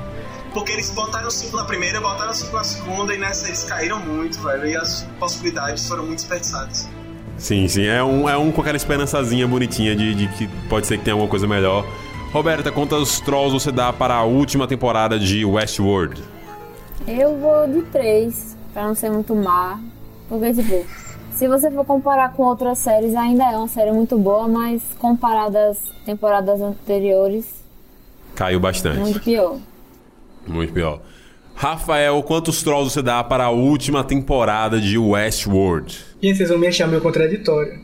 [0.54, 4.40] Porque eles botaram 5 na primeira, botaram 5 na segunda e nessa eles caíram muito,
[4.42, 4.66] velho.
[4.66, 6.88] E as possibilidades foram muito desperdiçadas.
[7.38, 7.86] Sim, sim.
[7.86, 11.14] É um, é um com aquela esperançazinha bonitinha de, de que pode ser que tenha
[11.14, 11.86] alguma coisa melhor.
[12.32, 16.22] Roberta, quantos trolls você dá para a última temporada de Westworld?
[17.08, 19.80] Eu vou de 3, pra não ser muito má.
[20.28, 20.86] Porque, tipo,
[21.32, 25.70] se você for comparar com outras séries, ainda é uma série muito boa, mas comparada
[25.70, 27.46] às temporadas anteriores,
[28.36, 29.00] Caiu bastante.
[29.00, 29.58] muito pior.
[30.46, 31.00] Muito pior.
[31.60, 36.06] Rafael, quantos trolls você dá para a última temporada de Westworld?
[36.22, 37.80] Gente, vocês vão me achar meio contraditório.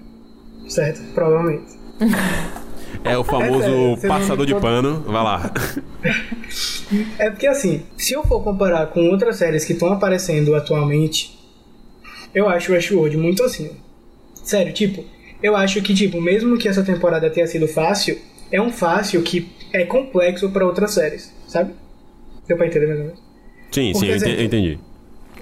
[0.70, 1.02] Certo?
[1.14, 1.74] Provavelmente.
[3.06, 5.02] É o famoso É não passador de pano.
[5.02, 5.52] Vai lá.
[7.18, 11.38] É porque assim, se eu for comparar com outras séries que estão aparecendo atualmente,
[12.36, 13.72] eu acho Westworld muito assim.
[14.36, 15.04] Sério, tipo,
[15.42, 18.18] eu acho que, tipo, mesmo que essa temporada tenha sido fácil,
[18.52, 21.74] é um fácil que é complexo pra outras séries, sabe?
[22.48, 23.33] Deu pra entender mais ou menos?
[23.74, 24.80] Sim, Por sim, eu exemplo, entendi.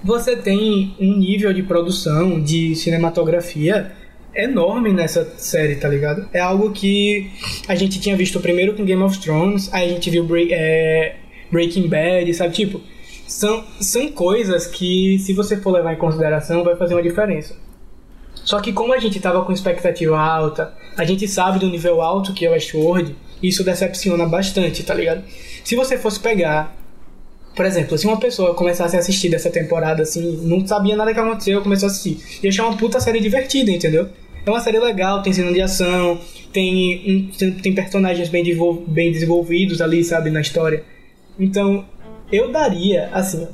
[0.02, 3.92] Você tem um nível de produção, de cinematografia
[4.34, 6.28] enorme nessa série, tá ligado?
[6.32, 7.30] É algo que
[7.68, 11.16] a gente tinha visto primeiro com Game of Thrones, aí a gente viu Break- é,
[11.50, 12.54] Breaking Bad, sabe?
[12.54, 12.80] Tipo,
[13.28, 17.54] são, são coisas que, se você for levar em consideração, vai fazer uma diferença.
[18.34, 22.32] Só que como a gente tava com expectativa alta, a gente sabe do nível alto
[22.32, 25.22] que é o Westworld, isso decepciona bastante, tá ligado?
[25.62, 26.74] Se você fosse pegar,
[27.54, 31.20] por exemplo, se uma pessoa começasse a assistir dessa temporada assim, não sabia nada que
[31.20, 34.08] aconteceu, começou a assistir, ia achar uma puta série divertida, entendeu?
[34.44, 36.18] É uma série legal, tem cena de ação,
[36.52, 37.30] tem,
[37.62, 38.44] tem personagens bem,
[38.86, 40.82] bem desenvolvidos ali, sabe, na história.
[41.38, 41.84] Então,
[42.30, 43.46] eu daria, assim,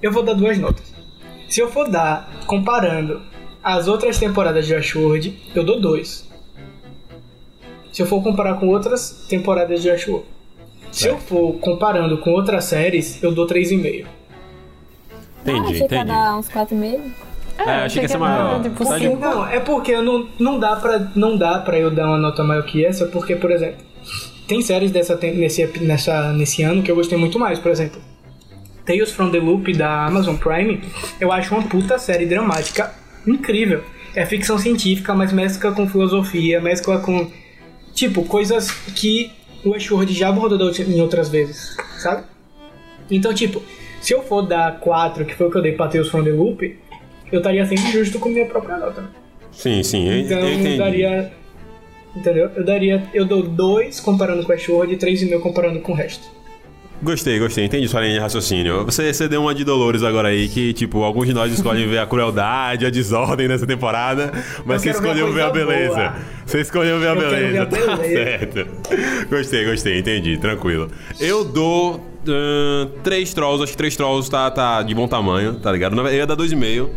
[0.00, 0.94] eu vou dar duas notas.
[1.48, 3.20] Se eu for dar, comparando
[3.62, 6.26] as outras temporadas de Westworld, eu dou dois.
[7.92, 10.26] Se eu for comparar com outras temporadas de Westworld.
[10.90, 14.06] Se eu for comparando com outras séries, eu dou 3,5.
[15.42, 16.04] Entendi, ah, achei entendi.
[16.04, 17.00] dar uns 4,5.
[17.58, 18.62] É, é, achei que ia ser maior.
[18.62, 22.18] Tipo, tá não, é porque não, não, dá pra, não dá pra eu dar uma
[22.18, 23.84] nota maior que essa, porque, por exemplo,
[24.46, 28.00] tem séries dessa, nesse, nessa, nesse ano que eu gostei muito mais, por exemplo.
[28.84, 30.80] Tales from the Loop da Amazon Prime,
[31.20, 32.92] eu acho uma puta série dramática
[33.26, 33.82] incrível.
[34.14, 37.30] É ficção científica, mas mescla com filosofia, mescla com,
[37.94, 39.30] tipo, coisas que
[39.64, 42.24] o Westworld já abordou em outras vezes, sabe?
[43.10, 43.62] Então, tipo,
[44.00, 46.30] se eu for dar 4, que foi o que eu dei pra Tales from the
[46.30, 46.78] Loop,
[47.30, 49.04] eu estaria sendo justo com minha própria nota.
[49.52, 50.78] Sim, sim, eu, então, eu entendi.
[50.78, 51.32] daria.
[52.14, 52.50] Entendeu?
[52.56, 53.04] Eu daria.
[53.12, 56.28] Eu dou 2 comparando com Westworld e 3,5 comparando com o resto.
[57.02, 57.64] Gostei, gostei.
[57.64, 58.84] Entendi sua linha de raciocínio.
[58.84, 61.98] Você, você deu uma de Dolores agora aí, que, tipo, alguns de nós escolhem ver
[61.98, 64.32] a crueldade, a desordem nessa temporada,
[64.66, 65.94] mas você escolheu ver a, beleza.
[65.94, 66.14] Boa.
[66.44, 67.48] Você escolheu ver a eu beleza.
[67.48, 67.86] Ver a beleza.
[67.86, 68.66] Tá certo.
[69.30, 70.36] Gostei, gostei, entendi.
[70.36, 70.90] Tranquilo.
[71.18, 75.72] Eu dou uh, três trolls, acho que três trolls tá, tá de bom tamanho, tá
[75.72, 75.98] ligado?
[75.98, 76.90] Eu ia dar dois e meio.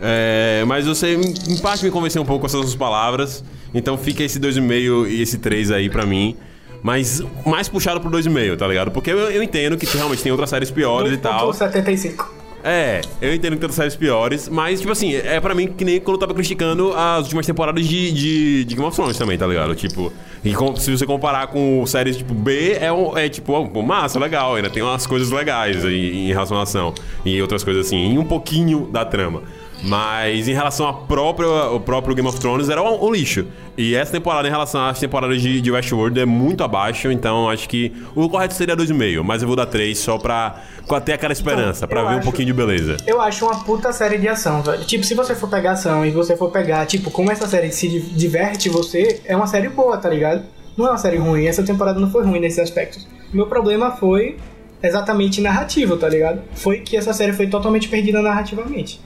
[0.00, 3.44] É, mas você, em parte, me convenceu um pouco com essas palavras.
[3.74, 6.36] Então fica esse 2,5 e esse 3 aí pra mim.
[6.82, 8.90] Mas mais puxado pro 2,5, tá ligado?
[8.90, 11.52] Porque eu, eu entendo que realmente tem outras séries piores e tal.
[11.52, 12.40] 75.
[12.62, 15.84] É, eu entendo que tem outras séries piores, mas, tipo assim, é pra mim que
[15.84, 19.38] nem quando eu tava criticando as últimas temporadas de, de, de Game of Thrones também,
[19.38, 19.74] tá ligado?
[19.74, 20.12] Tipo,
[20.44, 24.18] e com, se você comparar com séries tipo B, é, um, é tipo, um, massa,
[24.18, 28.14] legal, ainda tem umas coisas legais em, em relação à ação e outras coisas assim,
[28.14, 29.42] e um pouquinho da trama.
[29.82, 33.46] Mas em relação ao próprio, ao próprio Game of Thrones, era um, um, lixo.
[33.76, 37.10] E essa temporada, em relação às temporadas de, de Westworld, é muito abaixo.
[37.10, 39.22] Então acho que o correto seria 2,5.
[39.22, 42.20] Mas eu vou dar 3 só pra, pra ter aquela esperança, então, pra ver acho,
[42.20, 42.96] um pouquinho de beleza.
[43.06, 44.84] Eu acho uma puta série de ação, velho.
[44.84, 47.88] Tipo, se você for pegar ação e você for pegar, tipo, como essa série se
[47.88, 50.42] diverte você, é uma série boa, tá ligado?
[50.76, 51.46] Não é uma série ruim.
[51.46, 53.06] Essa temporada não foi ruim nesses aspectos.
[53.32, 54.36] Meu problema foi
[54.82, 56.42] exatamente narrativo, tá ligado?
[56.54, 59.00] Foi que essa série foi totalmente perdida narrativamente.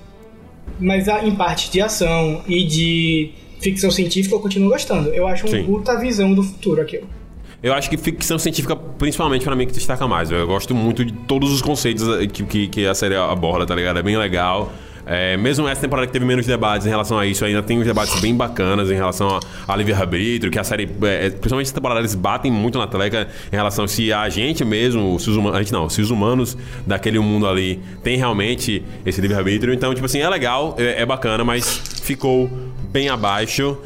[0.79, 5.09] Mas em parte de ação e de ficção científica eu continuo gostando.
[5.11, 7.09] Eu acho uma puta visão do futuro aquilo.
[7.63, 10.31] Eu acho que ficção científica, principalmente para mim, que destaca mais.
[10.31, 13.99] Eu gosto muito de todos os conceitos que, que, que a série aborda, tá ligado?
[13.99, 14.71] É bem legal.
[15.07, 17.85] É, mesmo essa temporada que teve menos debates em relação a isso, ainda tem uns
[17.85, 22.01] debates bem bacanas em relação a, a livre-arbítrio, que a série, é, principalmente essa temporada,
[22.01, 25.63] eles batem muito na teleca em relação se a gente mesmo, se os humanos, a
[25.63, 29.75] gente não, se os humanos daquele mundo ali tem realmente esse livre-arbítrio.
[29.75, 32.51] Então, tipo assim, é legal, é, é bacana, mas ficou
[32.91, 33.77] bem abaixo.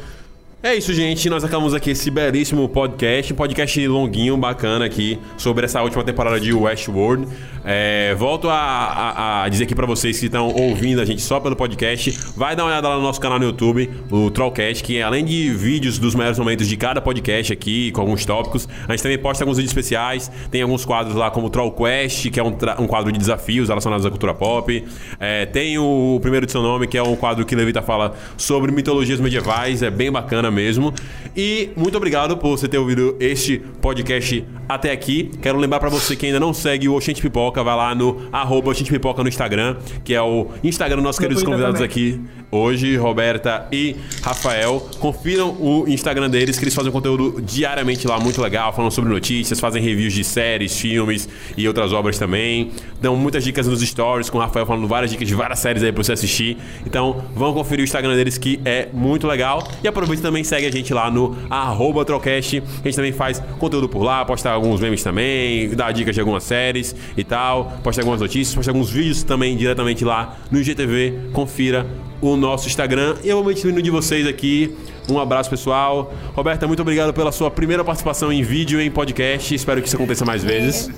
[0.61, 1.29] É isso, gente.
[1.29, 6.51] Nós acabamos aqui esse belíssimo podcast, podcast longuinho, bacana aqui, sobre essa última temporada de
[6.53, 7.25] Westworld.
[7.71, 11.39] É, volto a, a, a, dizer aqui para vocês que estão ouvindo a gente só
[11.39, 14.99] pelo podcast, vai dar uma olhada lá no nosso canal no YouTube, o Trollcast, que
[14.99, 19.03] além de vídeos dos melhores momentos de cada podcast aqui, com alguns tópicos, a gente
[19.03, 22.57] também posta alguns vídeos especiais, tem alguns quadros lá como o Trollquest, que é um,
[22.79, 24.83] um quadro de desafios relacionados à cultura pop.
[25.19, 28.15] É, tem o, o primeiro de seu nome, que é um quadro que Levita fala
[28.35, 30.91] sobre mitologias medievais, é bem bacana mesmo.
[31.37, 35.29] E muito obrigado por você ter ouvido este podcast até aqui.
[35.39, 38.71] Quero lembrar para você que ainda não segue o Oxente Pipoca, vai lá no arroba
[38.71, 41.85] Oxente Pipoca no Instagram, que é o Instagram dos nossos queridos convidados também.
[41.85, 44.87] aqui hoje, Roberta e Rafael.
[44.99, 49.59] Confiram o Instagram deles, que eles fazem conteúdo diariamente lá, muito legal, falando sobre notícias,
[49.59, 52.71] fazem reviews de séries, filmes e outras obras também.
[53.01, 55.91] Dão muitas dicas nos stories, com o Rafael falando várias dicas de várias séries aí
[55.91, 56.57] pra você assistir.
[56.85, 59.67] Então, vão conferir o Instagram deles, que é muito legal.
[59.83, 62.57] E aproveita também segue a gente lá no arroba Trocast.
[62.57, 66.43] A gente também faz conteúdo por lá, posta alguns memes também, dá dicas de algumas
[66.43, 67.38] séries e tal,
[67.83, 71.29] posta algumas notícias, posta alguns vídeos também diretamente lá no IGTV.
[71.33, 71.85] Confira
[72.21, 73.15] o nosso Instagram.
[73.23, 74.75] E eu vou me despedindo de vocês aqui.
[75.09, 76.13] Um abraço, pessoal.
[76.35, 79.53] Roberta, muito obrigado pela sua primeira participação em vídeo em podcast.
[79.53, 80.89] Espero que isso aconteça mais vezes.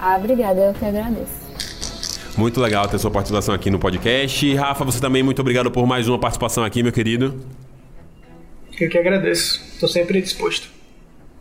[0.00, 1.40] Ah, obrigada, eu que agradeço.
[2.36, 4.54] Muito legal ter sua participação aqui no podcast.
[4.54, 7.38] Rafa, você também, muito obrigado por mais uma participação aqui, meu querido.
[8.80, 9.60] Eu que agradeço.
[9.74, 10.68] Estou sempre disposto.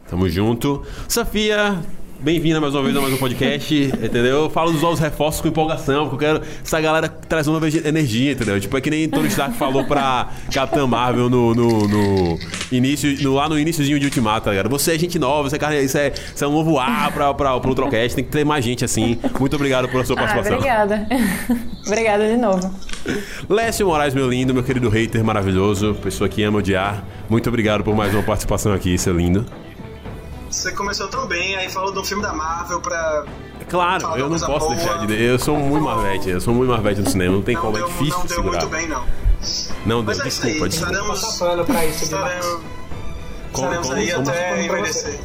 [0.10, 0.84] Tamo junto.
[1.08, 1.80] Sofia,
[2.22, 3.74] Bem-vinda mais uma vez a mais um podcast,
[4.04, 4.44] entendeu?
[4.44, 8.34] Eu falo dos novos reforços com empolgação, porque eu quero essa galera trazendo uma energia,
[8.34, 8.60] entendeu?
[8.60, 12.40] Tipo, é que nem Tony Stark falou pra Capitã Marvel no, no, no
[12.74, 14.70] início, no, lá no iníciozinho de Ultimato, tá ligado?
[14.70, 17.34] Você é gente nova, você é, cara, isso, é, isso é um novo ar pra,
[17.34, 19.18] pra, pro Trocast, tem que ter mais gente assim.
[19.40, 20.58] Muito obrigado pela sua Ah, participação.
[20.58, 21.08] obrigada.
[21.88, 22.70] obrigada de novo.
[23.50, 27.02] Lécio Moraes, meu lindo, meu querido hater maravilhoso, pessoa que ama odiar.
[27.30, 29.46] Muito obrigado por mais uma participação aqui, seu lindo.
[30.50, 33.26] Você começou tão bem, aí falou de um filme da Marvel pra.
[33.70, 34.76] Claro, Fala eu não posso boa.
[34.76, 35.22] deixar de.
[35.24, 37.80] Eu sou muito Marvete, eu sou muito Marvete no cinema, não tem Não como, é
[37.82, 38.60] deu, difícil não de deu segurar.
[38.60, 39.04] muito bem, não.
[39.86, 40.92] Não deu, Mas é desculpa, aí, desculpa.
[40.94, 42.64] estaremos, Passar pano pra isso estaremos, Como-
[43.74, 45.20] estaremos como- aí como- até envelhecer.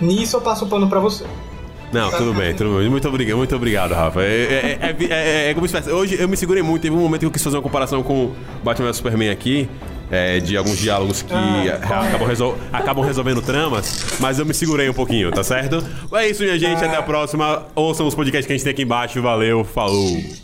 [0.00, 1.24] Nisso eu passo o pano pra você.
[1.92, 2.88] Não, tudo bem, tudo bem.
[2.88, 4.20] Muito obrigado, muito obrigado, Rafa.
[4.22, 5.14] É, é, é, é,
[5.46, 7.30] é- é como se fosse- Hoje eu me segurei muito, teve um momento que eu
[7.30, 8.32] quis fazer uma comparação com
[8.64, 9.68] Batman vs Superman aqui.
[10.14, 14.88] É, de alguns diálogos que Ah, acabam, resol- acabam resolvendo tramas, mas eu me segurei
[14.88, 15.84] um pouquinho, tá certo?
[16.12, 16.84] É isso, minha gente.
[16.84, 17.64] Até a próxima.
[17.74, 19.20] Ouçam os podcasts que a gente tem aqui embaixo.
[19.20, 20.43] Valeu, falou.